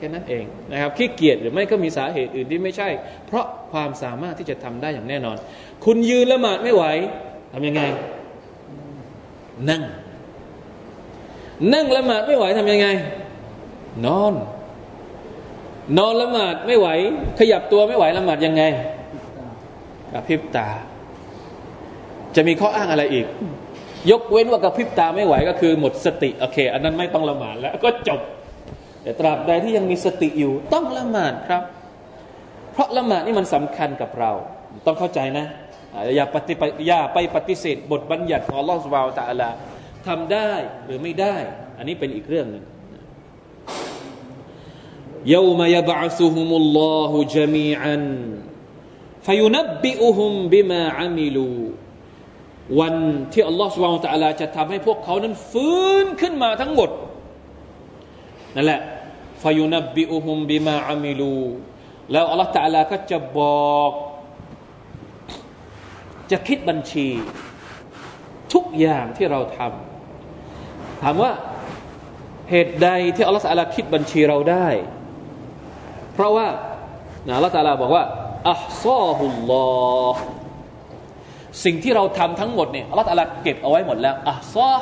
[0.00, 2.88] แค่นั้นเองนะครับขี้เกียจหรือไม่ก็มีสาเหตุอื่นที่ไม่ใช่
[3.26, 5.36] เพราะความสามารถที่จะทำได้อย่างแน่นอน
[5.84, 6.84] คุณยืนละหมาดไม่ไหว
[7.52, 7.82] ทำยังไง
[9.70, 9.82] นั่ง
[11.74, 12.86] นั่งละหมาดไม่ไหวทำยังไง
[14.06, 14.34] นอน
[15.98, 16.88] นอนละหมาดไม่ไหว
[17.38, 18.62] ขยับตัวไม่ไหวละหมาดยังไง
[20.12, 20.68] กระพริบตา
[22.36, 23.26] จะมีข้ออ้างอะไรอีก
[24.10, 28.20] ยกเว้นว่ากระพริบตาไม่ไหวก็คือหมดสติโอเค อันนั้นไม่ต้องละหมาดแล้วก็จบ
[29.03, 31.63] แต่ตราบใดที่ยังมีสติอยู่ ต้องละหมาดครับ
[32.73, 34.31] เพราะละหมาดนี่มันสำคัญกับเรา
[34.85, 35.45] ต้องเข้าใจนะ
[36.15, 36.53] อย่าปฏิ
[36.87, 39.49] อย่าไปปฏิเสธบทบัญญัติของอัลลอฮฺสุบาวตะอัลา
[40.07, 40.51] ทำได้
[40.85, 41.35] หรือไม่ได้
[41.77, 42.63] อันนี้เป็นอีกเรื่องหนึ่ง
[45.35, 47.95] يوم يبعثهم الله جميعا
[49.25, 51.59] فينبئهم بما عملوا
[52.79, 52.95] วัน
[53.33, 56.89] ที่อัลลอฮฺสุบานตะอัลาจะทำให้พวกเขานั้นฟื้นขึ้นมาทั้งหมด
[58.56, 58.80] นั่นแหละ
[59.42, 61.40] ฟายุนบบิอุฮุมบิมาอามิลู
[62.12, 63.40] แล้วอัลลอฮฺตะลาก็จะบ
[63.76, 63.92] อก
[66.30, 67.08] จะคิดบัญชี
[68.52, 71.32] ทุกอย่างที่เราทำถามว่า
[72.50, 74.68] เหตุใดที่อัลลอฮฺคิดบัญชีเราได้
[76.14, 76.46] เพราะว่า
[77.36, 78.04] อัลลอฮฺบอกว่า
[78.50, 80.16] อัลซอฮุลลอฮ
[81.64, 84.80] สิ่งที่เราทำทั้งหมดเนี่ยอัลลอฮฺเก็บเอาไว้หมดแล้วอัลซอฮ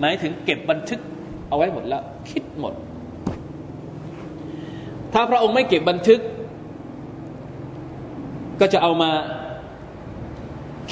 [0.00, 1.00] หมายถึงเก็บบันทึก
[1.48, 2.74] เอาไว้หมดแล้ว คิดหมด
[5.14, 6.20] ถ้าพระองค์ไม่เก็บบันทึก
[8.60, 9.10] ก็จะเอามา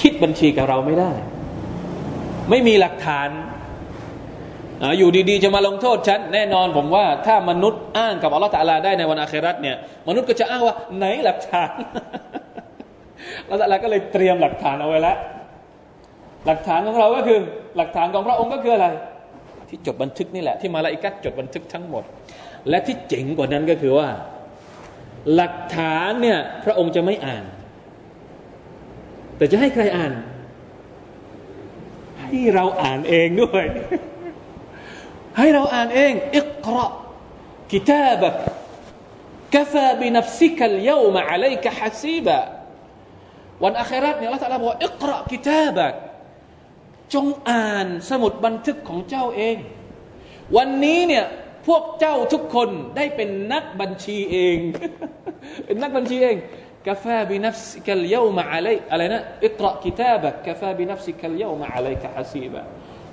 [0.01, 1.13] คิดบัญชีกับเราไม่ได้
[2.51, 3.29] ไม่มีหลักฐาน
[4.99, 9.77] อยู่ดีๆ จะมาลงโทษฉัน แน่นอนผมว่า ถ้ามนุษย์อ้างกับอัลลอฮฺตะลาได้ในวันอาคราตเนี่ย
[10.09, 11.71] มนุษย์ก็จะอ้างว่า ไหนหลักฐาน
[13.43, 15.17] อัลลอฮฺตะลาก็เลยเตรียมหลักฐานเอาไว้แล้ว
[16.47, 17.39] หลักฐานของเราก็คือ
[17.77, 18.87] หลักฐานของพระองค์ก็คืออะไร
[19.69, 22.05] ที่จดบันทึกนี่แหละที่มาลาอิกัดจดบันทึกทั้งหมด
[22.69, 24.09] และที่เจ๋งกว่านั้นก็คือว่า
[25.35, 27.45] หลักฐานเนี่ยพระองค์จะไม่อ่าน
[29.37, 30.13] แต่จะให้ใครอ่าน
[32.21, 33.65] ให้เราอ่านเองด้วย
[35.39, 36.87] ให้เราอ่านเองอิกรา
[37.73, 38.31] กิตาบะ
[39.55, 42.39] กฟาบินัฟซิกัลยามะอะลัยกะฮัซีบะ
[43.65, 45.87] วันอาคราตเนี่ยละตะลาบอกอิกรากิตาบะ
[47.15, 49.57] จงอ่านสมุดบันทึกของเจ้าเอง
[50.57, 51.25] วันนี้เนี่ย
[51.67, 54.57] พวกเจ้าทุกคนได้เป็นนักบัญชีเอง
[55.65, 56.37] เป็นนักบัญชีเอง
[56.89, 62.63] كفى بنفسك اليوم อะไรอะไรนะ اقرأ كتابك كفى بنفسك اليوم عليك حسيبا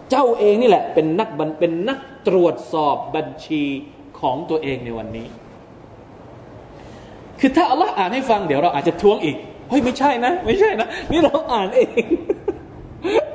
[0.10, 3.64] เจ้าเองนี่แหละเป็นนักบันเป็นนักตรวจสอบบัญชี
[4.20, 5.28] ของตัวเองในวันนี้
[7.40, 9.38] คือถ้าอัลลอฮ์อ่านให้ฟังเดี๋ยวเราอาจจะท้วงอีก
[9.70, 12.04] เฮ้ยไม่ใช่นะ ไม่ใช่นะ นี่เราอ่านเอง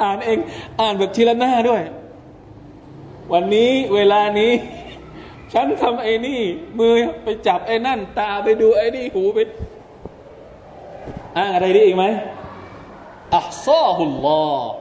[0.03, 0.39] อ่านเอง
[0.81, 1.83] อ่านแบบทีละหน้าด้วย
[3.33, 4.53] วันนี้เวลานี้
[5.53, 6.41] ฉันทำไอ้นี่
[6.79, 9.39] มือไปจับไอ้นั่น ตาไปดูไอ้นี่หูไป
[11.37, 12.05] อ้างอะไรได้อีกไหม
[13.37, 14.73] อัลซอฮุลลอฮ์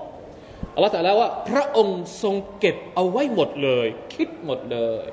[0.74, 5.08] อัลลอฮฺตรัสว่า พระองค์ทรงเก็บเอาไว้หมดเลย คิดหมดเลย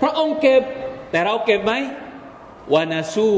[0.00, 0.62] พระองค์เก็บ
[1.10, 1.72] แต่เราเก็บไหม
[2.74, 3.30] วานาซู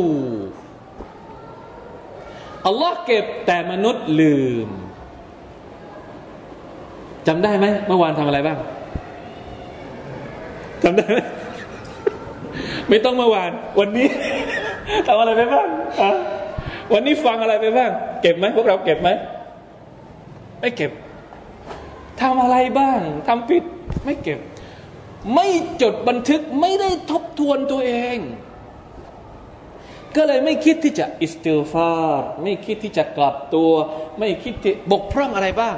[2.67, 4.69] อัลลอฮ์เก็บแต่มนุษย์ลืม
[7.27, 8.59] จำได้ไหมเมื่อวานทำอะไรบ้าง
[10.83, 11.19] จำได้ไหม
[12.89, 14.09] ไม่ต้องเมื่อวาน วันนี้
[15.09, 15.69] ทำอะไรไปบ้าง
[16.93, 17.91] วันนี้ฟังอะไรไปบ้าง
[18.23, 19.09] เก็บไหมพวกเราเก็บไหม
[20.61, 20.91] ไม่เก็บ
[22.21, 23.65] ทำอะไรบ้างทำผิด
[24.05, 24.39] ไม่เก็บ
[25.35, 25.49] ไม่
[25.83, 28.19] จดบันทึกไม่ได้ทบทวนตัวเอง
[30.17, 33.71] ก็เลยไม่คิดที่จะอิสติลฟาร์ไม่คิดที่จะกลับตัว
[34.19, 35.77] ไม่คิดที่บกพร่องอะไรบ้าง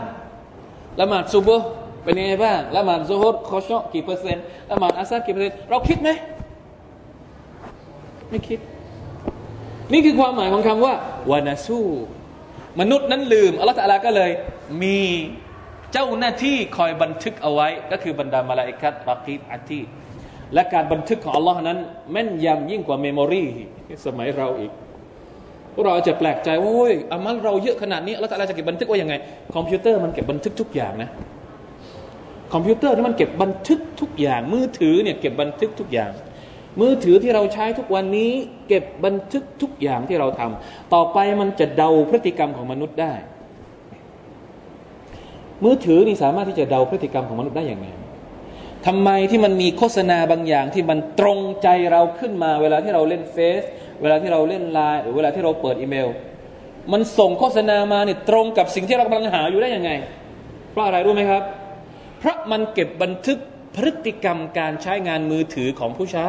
[1.01, 1.67] ละหมาดซุบฮ์
[2.05, 6.11] เป็นยังไงบ้างละหมาดซุฮ์คอชอกี่เปอร์เซ็นต์ละหมาดอาซากี่เปอร์เซ็นต์เราคิดไหม
[8.31, 8.59] ไม่คิด
[9.93, 10.95] นี่คือความหมายของคำว่า
[11.31, 11.81] วานาซู
[12.81, 14.31] มนุษย์นั้นลืมอัลลอฮฺตะลาก็เลย
[14.83, 15.01] มี
[15.93, 19.81] เจ้าหน้าที่คอยบันทึกเอาไว้ ก็คือบรรดามาลาอิกัตรักีบอาตี
[20.55, 21.79] และการบันทึกของอัลลอฮ์นั้น
[22.13, 23.45] แม่นยำยิ่งกว่า memory
[24.07, 24.73] สมัยเราอีก
[25.85, 29.15] เราจะแปลกใจว่าโอ้ยอามัลเราเยอะขนาดนี้แล้วแต่เราจะเก็บบันทึกไว้ยังไง
[29.55, 31.11] คอมพิวเตอร์มันเก็บบันทึกทุกอย่างนะ
[32.53, 36.11] คอมพิวเตอร์นี่มันเก็บบันทึกทุกอย่าง มือถือเนี่ยเก็บบันทึกทุกอย่าง
[36.81, 38.31] มือถือที่เราใช้ทุกวันนี้
[38.69, 43.13] เก็บบันทึกทุกอย่างที่เราทำต่อไปมันจะเดาพฤติกรรมของมนุษย์ได้
[45.65, 47.87] มือถือนี่สามารถที่จะเดาพฤติกรรมของมนุษย์ได้อย่างไง
[48.87, 53.63] ทำไมที่มันมีโฆษณาบางอย่างที่มันตรงใจเราขึ้นมาเวลาที่เราเล่นเฟซ
[54.03, 56.09] เวลาที่เราเล่นไลน์หรือเวลาที่เราเปิดอีเมล
[56.93, 59.91] มันส่งโฆษณามาเนี่ยตรงกับสิ่งที่เรากำลังหาอยู่ได้ยังไง
[60.71, 61.43] เพราะอะไรรู้ไหมครับ
[62.19, 63.39] เพราะมันเก็บบันทึก
[63.75, 66.29] พฤติกรรมการใช้งานมือถือของผู้ใช้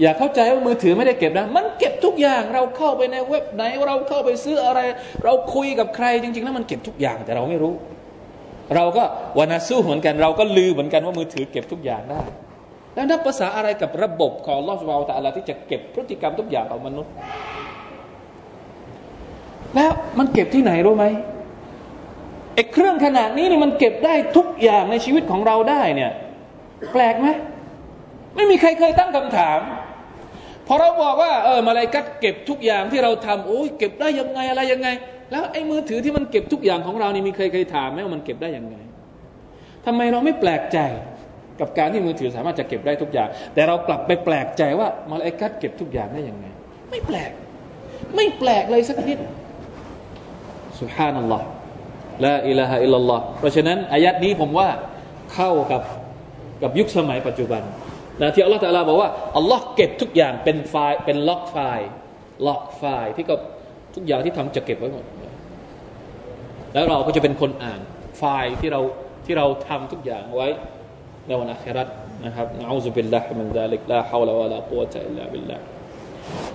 [0.00, 4.80] อย่าเข้าใจว่ามือถือไม่ได้เก็บนะ มันเก็บทุกอย่างเราเข้าไปในเว็บไหนเราเข้าไปซื้ออะไร
[5.24, 7.74] เราคุยกับใครจริง ๆ แล้วมันเก็บทุกอย่างแต่เราไม่รู้
[8.74, 9.04] เราก็
[9.38, 12.22] วานาสู้เหมือนกัน เราก็ลือเหมือนกันว่ามือถือเก็บทุกอย่างได้
[12.96, 17.12] แล้วนับภาษาอะไรกับระบบของลอสวาลตาลาที่จะเก็บพฤติกรรมทุกอย่างของมนุษย์
[19.74, 21.06] แล้วมันเก็บที่ไหนรู้ไหม
[22.54, 26.12] ไอ้เครื่องขนาดนี้นี่มันเก็บได้ทุกอย่างในชีวิตของเราได้เนี่ย
[26.92, 27.28] แปลกไหม
[28.36, 29.60] ไม่มีใครเคยตั้งคำถาม
[30.66, 34.88] พอเราบอกว่าเออมาลายกัดเก็บทุกอย่างที่เราทำโอ้ยเก็บได้ยังไงอะไรยังไง
[35.30, 38.76] แล้วไอ้มือถือที่มันเก็บทุกอย่างของเรานี่มีใครเคยถามไหมว่ามันเก็บได้ยังไง
[39.86, 40.78] ทำไมเราไม่แปลกใจ
[41.60, 46.46] กับการที่มือถือสามารถจะเก็บได้ทุกอย่าง แต่เรากลับไปแปลกใจว่ามาลาอิกัดเก็บทุกอย่างได้ยังไง
[46.90, 47.30] ไม่แปลก
[48.14, 49.18] ไม่แปลกเลยสักนิด
[50.80, 51.46] สุฮานัลลอฮ์
[52.24, 54.68] ละอิลาฮะอิลลัลลอฮ์เพราะฉะนั้นอายัดนี้ผมว่า
[55.34, 55.82] เข้ากับ
[56.62, 57.62] กับยุคสมัยปัจจุบัน
[58.20, 63.34] นะที่อัลลอฮฺตะลาบอกว่าอัลลอฮ์เก็บทุกอย่างเป็นไฟล์เป็น log file log file ที่ก็
[63.94, 65.04] ทุกอย่างที่ทำจะเก็บไว้หมด
[66.72, 67.80] แล้วเราก็จะเป็นคนอ่าน
[68.18, 68.80] ไฟล์ที่เรา
[69.26, 70.48] ที่เราทำทุกอย่างไว้
[71.27, 71.83] ในวันอัครา
[72.25, 75.63] นะครับนะอูซุบิลลาฮิมินซาลิกลาฮาวลาวะลากุวะตะอิลลาบิลลาห์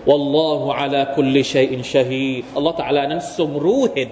[0.08, 4.10] والله على كل شيء شهيد อัลลอฮฺตะลานั้นทรงรู้เห็น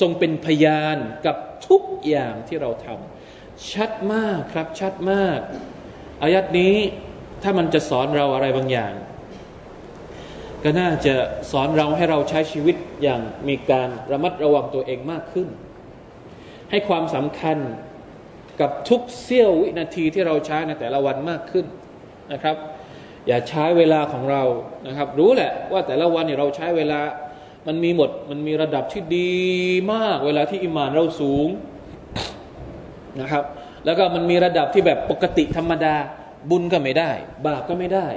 [0.00, 1.36] ทรงเป็นพยานกับ
[1.68, 5.40] ทุกอย่างที่เราทำชัดมากครับชัดมาก
[6.22, 6.76] อายัดนี้
[7.42, 8.94] ถ้ามันจะสอนเราอะไรบางอย่าง
[10.64, 11.14] ก็น่าจะ
[11.50, 15.48] สอนเราให้เราใช้ชีวิตอย่างมีการระมัดระวังตัวเองมากขึ้น
[16.70, 17.58] ให้ความสำคัญ
[18.61, 21.65] กับทุกเสี้ยววินาทีที่เราใช้ในแต่ละวันมากขึ้น
[22.33, 22.55] นะครับ
[23.27, 24.43] อย่าใช้เวลาของเรา
[24.87, 26.99] นะครับ รู้แหละว่าแต่ละวันเนี่ยเราใช้เวลา
[27.67, 29.33] มันมีหมดมันมีระดับที่ดี
[29.93, 31.47] มาก เวลาที่อิมานเราสูง
[33.21, 33.43] นะครับ
[33.85, 35.95] แล้วก็มันมีระดับที่แบบปกติธรรมดา
[36.49, 37.11] บุญก็ไม่ได้
[37.45, 38.07] บาปก็ไม่ได้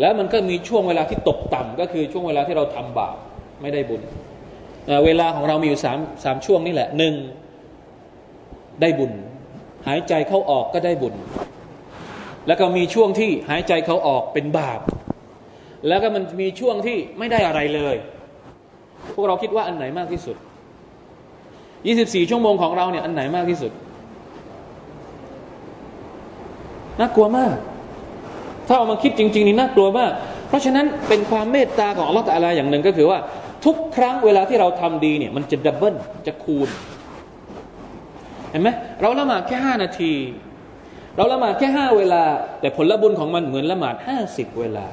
[0.00, 3.16] แล้วมันก็มีช่วงเวลาที่ตกต่ำก็คือช่วงเวลาที่เราทำบาป
[3.62, 4.02] ไม่ได้บุญ
[5.04, 7.14] เวลาของเรามีอยู่สามสามช่วงนี่แหละหนึ่ง
[8.82, 9.12] ได้บุญ
[9.88, 11.14] หายใจเข้าออกก็ได้บุญ
[12.46, 14.80] แล้วก็มีช่วงที่หายใจเขาออกเป็นบาป
[15.88, 17.96] แล้วก็มันมีช่วงที่ไม่ได้อะไรเลย
[19.14, 20.36] พวกเราคิดว่าอันไหนมากที่สุด
[21.52, 23.72] 24 ชั่วโมงของเราเนี่ยอันไหนมากที่สุด
[27.00, 27.54] น่ากลัวมาก
[28.66, 30.12] ถ้าเอามาคิดจริง ๆ นี่น่ากลัวมาก
[30.48, 33.18] เพราะฉะนั้นเป็นความเมตตาของอัลลอฮฺอะไรอย่างหนึ่งก็คือว่า
[33.64, 35.94] ทุกครั้งเวลาที่เราทำดีเนี่ยมันจะดับเบิล
[36.26, 36.68] จะคูณ
[38.52, 38.68] เห็นไหม
[39.00, 40.12] เราละหมาดแค่ห้านาที
[41.16, 42.22] เราละหมาดแค่ห้าเวลา
[42.60, 44.86] แต่ผลบุญของมันเหมือนละหมาดห้าสิบเวลา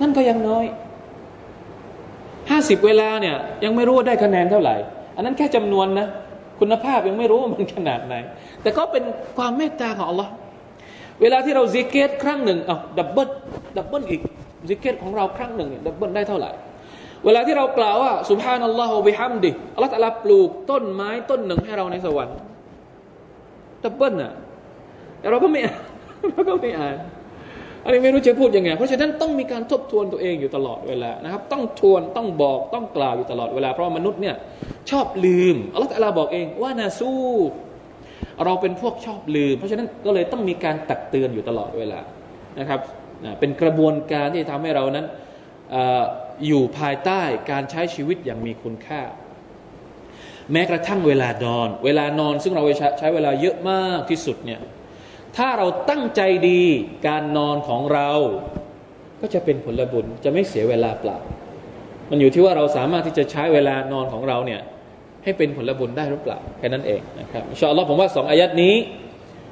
[0.00, 0.66] นั่นก็ยังน้อย
[2.50, 4.76] ห้าสิบเวลาเนี่ยยังไม่รู้ว่าได้คะแนนเท่าไหร่
[5.16, 6.06] อันนั้นแค่จำนวนนะ
[6.60, 8.14] คุณภาพยังไม่รู้ว่ามันขนาดไหน
[8.62, 9.04] แต่ก็เป็น
[9.36, 10.32] ความเมตตาของอัลลอฮ์
[11.20, 13.28] เวลาที่เราซิเกรครั้งหนึ่งอะ double
[13.76, 14.20] double อีก
[14.68, 16.50] ซิเกรของเราครั้งหนึ่งเนี่ย double ได้เท่าไหร่
[17.26, 22.36] เวลาที่เรากล่าวว่าسبحان الله وبحمدهอัลลอฮฺตะลาปลูกต้นไม้ต้นหนึ่งให้เราในสวรรค์
[23.82, 24.32] ดับเบิลน่ะ
[25.20, 25.80] แต่เราก็ไม่อ่าน
[26.30, 26.96] เราก็ไม่อ่าน
[27.84, 34.36] อันนี้ไม่รู้จะพูดยังไง เพราะฉะนั้นต้องมีการทบทวนตัวเองอยู่ตลอดเวลานะครับ ต้องทวนต้องบอกต้องกล่าวอยู่ตลอดเวลาเพราะมนุษย์เนี่ย
[34.90, 37.12] ชอบลืมอัลลอฮฺตะลาบอกเองว่านาซู
[38.44, 42.00] เราเป็นพวกชอบลืม เพราะฉะนั้นก็เลยต้องมีการตักเตือนอยู่ตลอดเวลา
[42.58, 42.80] นะครับ
[43.40, 45.06] เป็นกระบวนการที่ทำให้เรานั้น
[46.46, 49.02] อยู่ภายใต้การใช้ชีวิตอย่างมีคุณค่า
[50.52, 52.62] แม้กระทั่งเวลานอน เวลานอนซึ่งเรา
[52.98, 54.60] ใช้เวลาเยอะมากที่สุดเนี่ย
[55.36, 56.62] ถ้าเราตั้งใจดี
[57.08, 58.10] การนอนของเรา
[59.20, 61.18] ก็จะเป็นผลบุญจะไม่เสียเวลาเปล่า
[62.10, 64.60] มันอยู่ที่ว่าเราสามารถที่จะใช้เวลานอนของเราเนี่ย
[65.24, 68.74] ให้เป็นผลบุญได้หรือเปล่าแค่นั้นเองนะครับอินชาอัลลอฮ์ผมว่าสองอายัดนี้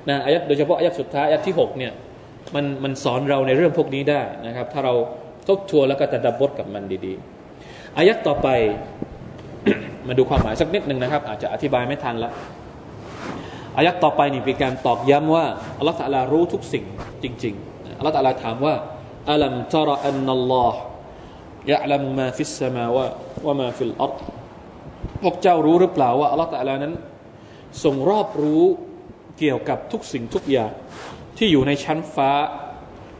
[0.08, 1.92] นะอายัดโดยเฉพาะอายัดสุดท้ายอายัดที่6เนี่ย
[2.54, 4.94] มันมันสอนเราในเรื่องพวกนี้ได้นะครับ ถ้าเรา
[5.48, 8.48] ทบทวนแล้วก็จะดับบทกับมันดีๆอายัดต่อไป
[10.08, 12.30] มาดูความหมายสักนิดหนึ่งนะครับ อาจจะอธิบายไม่ทันละ
[13.76, 15.46] อายัดต่อไปนี่เป็นการตอกย้ำว่า
[15.78, 16.84] อัลลอฮฺตะลารู้ทุกสิ่ง
[17.22, 18.74] จริงๆอัลลอฮฺตะลาถามว่า
[19.30, 24.12] ألم تر أن الله يعلم ما في السماوات وما في الأرض
[25.22, 26.92] พวกเจ้ารู้หรือเปล่าว่าอัลลอฮฺตะลานั้น
[27.84, 28.62] ทรงรอบรู้
[29.38, 30.70] เกี่ยวกับทุกสิ่งทุกอย่าง
[31.38, 32.30] ที่อยู่ในชั้นฟ้า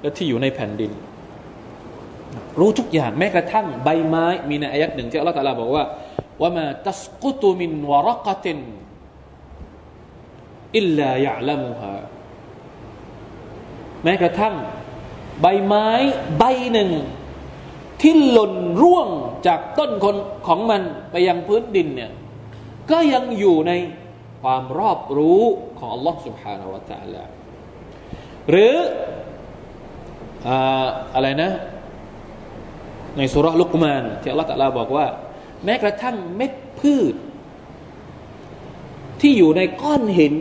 [0.01, 0.93] และที่อยู่ในแผ่นดิน
[2.59, 5.85] รู้ทุกอย่างแม้กระทั่งใบไม้มีในอายักหนึ่งที่อัลลอฮฺตาลาบอกว่า
[6.43, 8.59] ว่ามาตัสกุตุมินวรกติน
[10.77, 11.97] อิลลายะละมุฮา
[14.05, 14.55] แม้กระทั่ง
[15.43, 15.89] ใบไม้
[16.39, 16.91] ใบหนึ่ง
[18.01, 19.09] ที่หล่นร่วง
[19.47, 20.17] จากต้นคน
[20.47, 22.13] ของมันไปยังพื้นดินเนี่ย
[22.91, 23.73] ก็ยังอยู่ใน
[24.43, 25.43] ความรอบรู้
[25.79, 27.25] ของ Allah Subhanahu wa Taala
[28.51, 28.75] หรือ
[31.15, 31.51] อะไรนะ
[33.18, 35.06] ในสุรลุกมานที่อัลลอฮฺตะลาบอกว่า
[35.66, 37.16] แม้กระทั่งเม็ดพืช
[39.22, 40.34] ที่อยู่ในก้อนหิน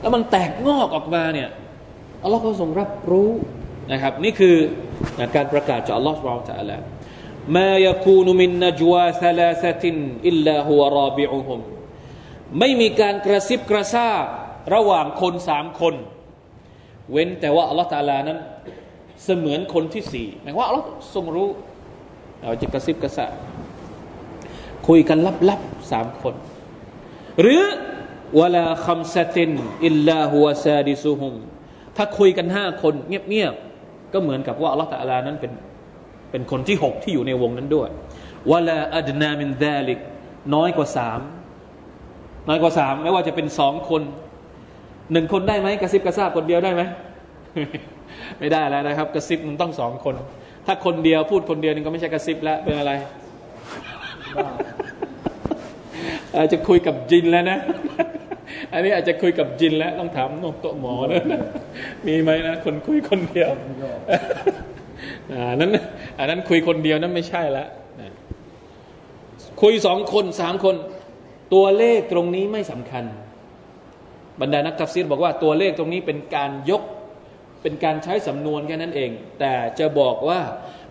[0.00, 1.48] แล้วมันแตกงอกออกมาเนี่ย
[2.22, 3.30] อัลลอฮฺก็ทรงรับรู้
[3.92, 4.56] นะครับ นี่คือ
[5.36, 6.76] การประกาศจากอัลลอฮฺสุบไบร์ตะลา
[7.56, 9.84] มา يكون من نجوى ثلاثة
[10.30, 11.60] إلا هو رابعهم
[12.58, 14.24] ไม่มีการกระซิบกระซาบ
[14.74, 15.94] ระหว่างคนสามคน
[17.12, 18.38] เว้นแต่ว่าอัลลอฮฺตะลานั้น
[19.23, 20.81] เสมือนคนที่สี่หมายว่าเรา
[21.13, 21.49] ทรงรู้
[22.43, 23.33] เราจะกระซิบกระซาบ
[24.87, 25.17] คุยกัน
[25.49, 26.35] ลับๆสามคน
[27.41, 27.61] หรือ
[28.39, 29.51] วลาคำสติน
[29.85, 31.33] อิลลาหัวซาดิซุฮุม
[31.97, 35.51] ถ้าคุยกันห้าคนเงียบๆก็เหมือนกับว่าอัลลอฮฺตะลานั้นเป็น
[36.31, 37.89] เป็นคนที่หกที่อยู่ในวงนั้นด้วย
[38.51, 39.99] วลาอัดนามินดาลิก
[40.55, 41.19] น้อยกว่าสาม
[42.47, 44.01] น้อยกว่าสามไม่ว่าจะเป็นสองคน
[45.11, 46.81] หนึ่งคนได้ไหมกระซิบกระซาบคนเดียวได้ไหม
[48.39, 50.15] ไม่ได้แล้วนะครับ กระซิบมันต้องสองคน
[50.65, 52.91] ถ้าคนเดียวพูดคนเดียวนึงก็ไม่ใช่กระซิบแล้วเป็นอะไร
[56.37, 57.59] อาจจะคุยกับจินแล้วนะ
[58.73, 61.23] อันนี้อาจจะคุยกับจินแล้วต้องถามนกโตหมอนะ
[62.07, 63.49] มีไหมนะคนคุยคนเดียว
[65.49, 65.71] อันนั้น
[66.19, 67.67] อันนั้นคุยคนเดียวนั้นไม่ใช่แล้ว
[69.61, 70.75] คุยสองคนสามคน
[71.53, 73.03] ตัวเลขตรงนี้ไม่สำคัญ
[74.41, 76.83] บรรดานักทัฟซีรบอกว่าตัวเลขตรงนี้เป็นการยก
[77.67, 80.39] เป็นการใช้สำนวนแค่นั้นเอง แต่จะบอกว่า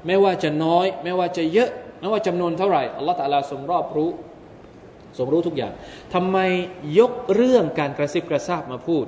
[0.06, 1.70] ไม่ว่าจะน้อย ไม่ว่าจะเยอะ
[2.00, 4.10] ไม่ว่าจำนวนเท่าไหร่อัลลอฮฺตาลาทรงรอบรู้
[5.18, 5.72] ทรงรู้ทุกอย่าง
[6.14, 6.38] ทำไม
[6.98, 9.04] ยกเรื่องการกระซิบกระซาบมาพูด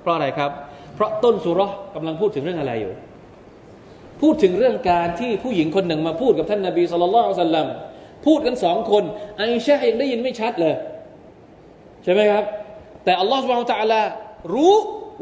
[0.00, 0.50] เพราะอะไรครับ
[0.94, 1.60] เพราะต้นสุร
[1.94, 2.94] กำลังพูดถึงเรื่องอะไรอยู่
[4.20, 7.66] พูดถึงเรื่องการที่ผู้หญิงคนหนึ่งมาพูดกับท่านนาบีสุลต่านสัลลัม
[8.26, 9.04] พูดกันสองคน
[9.38, 10.74] ไอชายังได้ยินไม่ชัดเลย
[12.04, 12.44] ใช่ไหมครับ
[13.04, 14.00] แต่อัลลอฮฺสุบานตะลา
[14.54, 14.74] รู้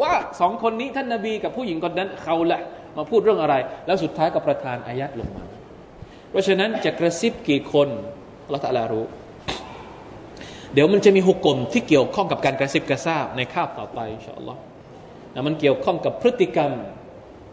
[0.03, 2.61] ว่าสองคนนี้ท่านนาบีกับผู้หญิงคนนั้นเขาแหละ
[2.97, 3.55] มาพูดเรื่องอะไร
[3.87, 5.45] แล้วสุดท้ายก็ประทานอายัดลงมา
[6.31, 7.89] เพราะฉะนั้นจะกระซิบกี่คน
[8.45, 9.07] อัลลอฮฺตะลารู้
[10.75, 14.61] เดี๋ยวมันจะมีหุกกลมที่เกี่ยวข้องกับการกระซิบกระซาบในคาบต่อไปอินชาอัลลอฮ์
[15.35, 16.73] นะมันเกี่ยวข้องกับพฤติกรรม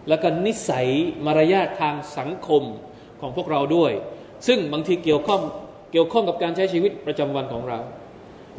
[0.09, 0.87] แล้วก็นิสัย
[1.25, 2.63] มารยาททางสังคม
[3.21, 3.91] ของพวกเราด้วย
[4.47, 5.41] ซึ่งบางทีเกี่ยวข้อง
[5.91, 7.79] เกี่ยวข้องกับการใช้ชีวิตประจำวันของเรา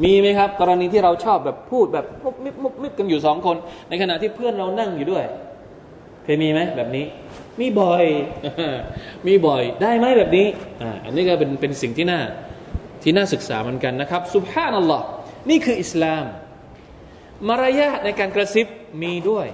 [0.04, 3.56] มีไหมครับ กรณีที่เราชอบแบบพูดแบบมุบมิบมุบมิบกันอยู่สองคน
[3.88, 5.24] ในขณะที่เพื่อนเรานั่งอยู่ด้วย
[6.24, 7.04] เคยมีไหมแบบนี้
[7.60, 8.04] มีบ่อย
[9.26, 10.46] มีบ่อยได้ไหมแบบนี้
[10.82, 12.20] อ่าอันนี้ก็เป็นเป็นสิ่งที่น่า
[13.02, 15.04] ที่น่าศึกษาเหมือนกันนะครับสุบฮานัลลอฮ์
[15.50, 16.24] นี่คืออิสลาม
[17.48, 18.66] มารยาทในการกระซิบ
[19.02, 19.46] มีด้วย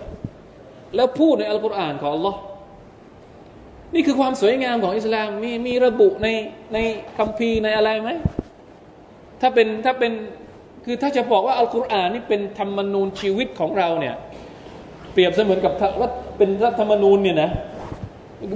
[0.95, 2.35] แล้วพูดในอัลกุรอานของ Allah
[3.95, 6.29] นี่คือความสวยงามของอิสลามมีมีระบุใน
[6.75, 6.79] ใน
[7.19, 8.11] คัมภีร์ในอะไรไหม
[9.41, 10.13] ถ้าเป็นถ้าเป็น
[10.85, 14.15] คือถ้าจะบอกว่าอัลกุรอานนี่เป็นธรรมนูญชีวิตของเราเนี่ย
[15.13, 17.51] เปรียบเสมือนกับว่าเป็นรัฐธรรมนูญเนี่ยนะ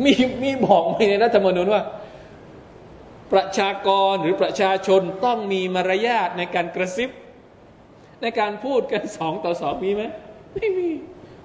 [0.04, 0.12] มี
[0.42, 1.82] มีบอกไว้ในรัฐธรรมนูญว่า
[3.32, 7.10] ประชากรหรือประชาชนต้องมีมารยาทในการกระซิบ
[8.22, 10.02] ในการพูดกันสองต่อสองมีไหม
[10.54, 10.90] ไม่มี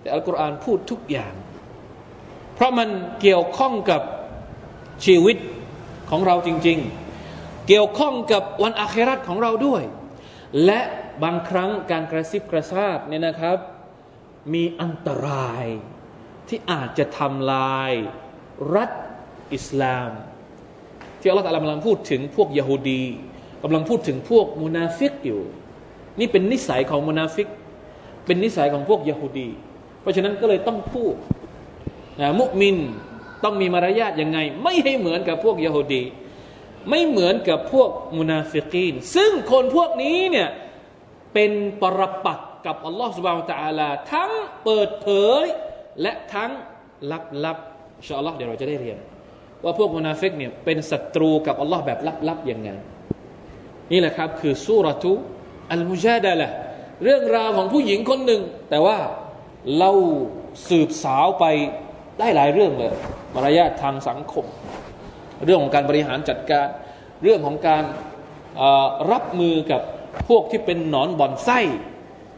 [0.02, 1.34] แต่อัลกุรอานพูดทุกอย่าง
[2.56, 2.90] เพราะมัน
[3.22, 4.02] เกี่ยวข้องกับ
[5.06, 5.38] ชีวิต
[6.10, 7.07] ของเราจริง ๆ
[7.68, 9.84] เกี่ยวข้องกับวันอาคราตของเราด้วย
[10.66, 10.82] และ
[11.24, 13.58] บางครั้งการกระซิบกระซาบเนี่ยนะครับ
[14.54, 15.66] มีอันตราย
[16.48, 17.92] ที่อาจจะทำลาย
[18.76, 18.90] รัฐ
[19.54, 20.12] อิสลาม
[21.20, 23.04] ที่อัลลอฮฺกำลังพูดถึงพวกยะฮูดี
[23.64, 25.42] กำลังพูดถึงพวกมุนาฟิกอยู่
[26.20, 27.48] นี่เป็นนิสัยของมุนาฟิก
[28.26, 29.50] เป็นนิสัยของพวกยะฮูดี
[30.02, 31.14] เพราะฉะนั้นก็เลยต้องพูด
[32.20, 32.78] นะมุมิน
[33.44, 36.04] ต้องมีมารยาทยังไง ไม่ให้เหมือนกับพวกยะฮูดี
[36.90, 40.50] ไม่เหมือนกับพวกมุนาฟิกีน ซึ่งคนพวกนี้เนี่ย
[41.34, 44.32] เป็นปรปักษ์กับอัลลอฮฺ سبحانه وتعالى ทั้ง
[44.64, 45.08] เปิดเผ
[45.42, 45.44] ย
[46.02, 46.52] และทั้ง
[47.46, 48.98] ลับๆ إن شاء الله เดี๋ยวเราจะได้เรียน
[49.64, 52.70] ว่าพวกมุนาฟิกเนี่ยเป็นศัตรูกับอัลลอฮ์แบบลับๆยังไง
[53.92, 56.50] นี่แหละครับคือسورة المجادلة
[57.04, 58.98] เรื่องราวของผู้หญิงคนหนึ่ง แต่ว่า
[59.80, 59.92] เรา
[60.70, 61.46] สืบสาวไป
[62.20, 62.94] ได้หลายเรื่องเลย
[63.36, 64.46] มารยาททางสังคม
[65.46, 66.68] เรื่องของการบริหารจัดการ
[67.24, 67.84] เรื่องของการ
[69.12, 69.82] รับมือกับ
[70.28, 71.60] พวกที่เป็นหนอนบ่อนไส้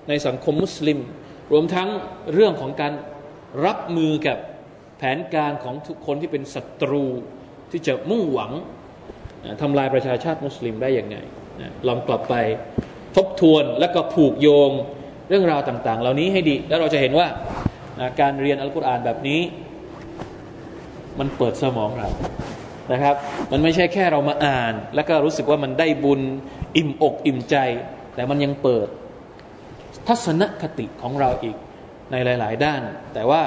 [0.10, 1.00] ในสังคมมุสลิม
[1.52, 1.90] รวมทั้ง
[2.34, 2.94] เรื่องของการ
[3.66, 4.38] รับมือกับ
[4.98, 7.06] แผนการของทุกคนที่เป็นศัตรู
[7.72, 8.52] ที่จะมุ่งหวัง
[9.62, 11.18] ทำลายประชาชาติมุสลิมได้อย่างไง
[11.88, 12.36] ลองกลับไป
[13.16, 14.72] ทบทวนและก็ผูกโยง
[15.30, 17.28] เรื่องราวต่าง ๆ เหล่านี้ให้ดี แล้วเราจะเห็นว่า
[18.22, 19.42] การเรียนอัลกุรอานแบบนี้
[21.20, 22.08] มันเปิดสมองเรา
[22.93, 23.15] นะครับ
[23.53, 26.21] มันไม่ใช่แค่เรามาอ่าน แล้วก็รู้สึกว่ามันได้บุญ
[26.77, 27.57] อิ่มอกอิ่มใจ
[28.15, 28.89] แต่มันยังเปิด
[30.07, 31.57] ทัศนคติของเราอีก
[32.11, 32.83] ในหลาย ๆ ด้าน
[33.15, 33.43] แต่ว่า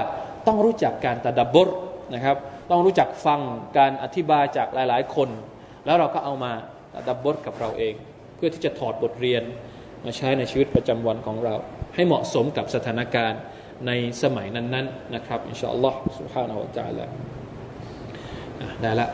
[0.48, 1.70] ต้องรู้จักการตะดับบท
[2.14, 2.38] นะครับ
[2.72, 3.40] ต้องรู้จักฟัง
[3.78, 5.30] การอธิบายจากหลาย ๆ คน
[5.86, 6.52] แล้วเราก็เอามา
[6.94, 7.94] ตะดับบทกับเราเอง
[8.36, 9.44] เพื่อที่จะถอดบทเรียน
[10.06, 11.56] มาใช้ในชีวิตประจำวันของเรา
[11.96, 13.42] ให้เหมาะสมกับสถานการณ์
[13.88, 13.92] ใน
[14.24, 17.06] สมัยนั้น ๆ นะครับ อินชาอัลลอฮ์ سبحانه และ تعالى
[18.82, 19.08] ได้ละ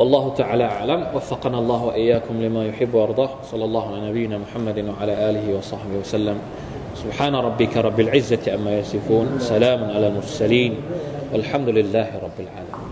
[0.00, 1.06] والله تعالى أعلم.
[1.14, 3.30] وفقنا الله وإياكم لما يحب ويرضاه.
[3.44, 6.38] صلى الله على نبينا محمد وعلى آله وصحبه وسلم.
[6.94, 9.36] سبحان ربك رب العزة أما يصفون.
[9.38, 10.74] سلام على المرسلين.
[11.32, 12.89] والحمد لله رب العالمين.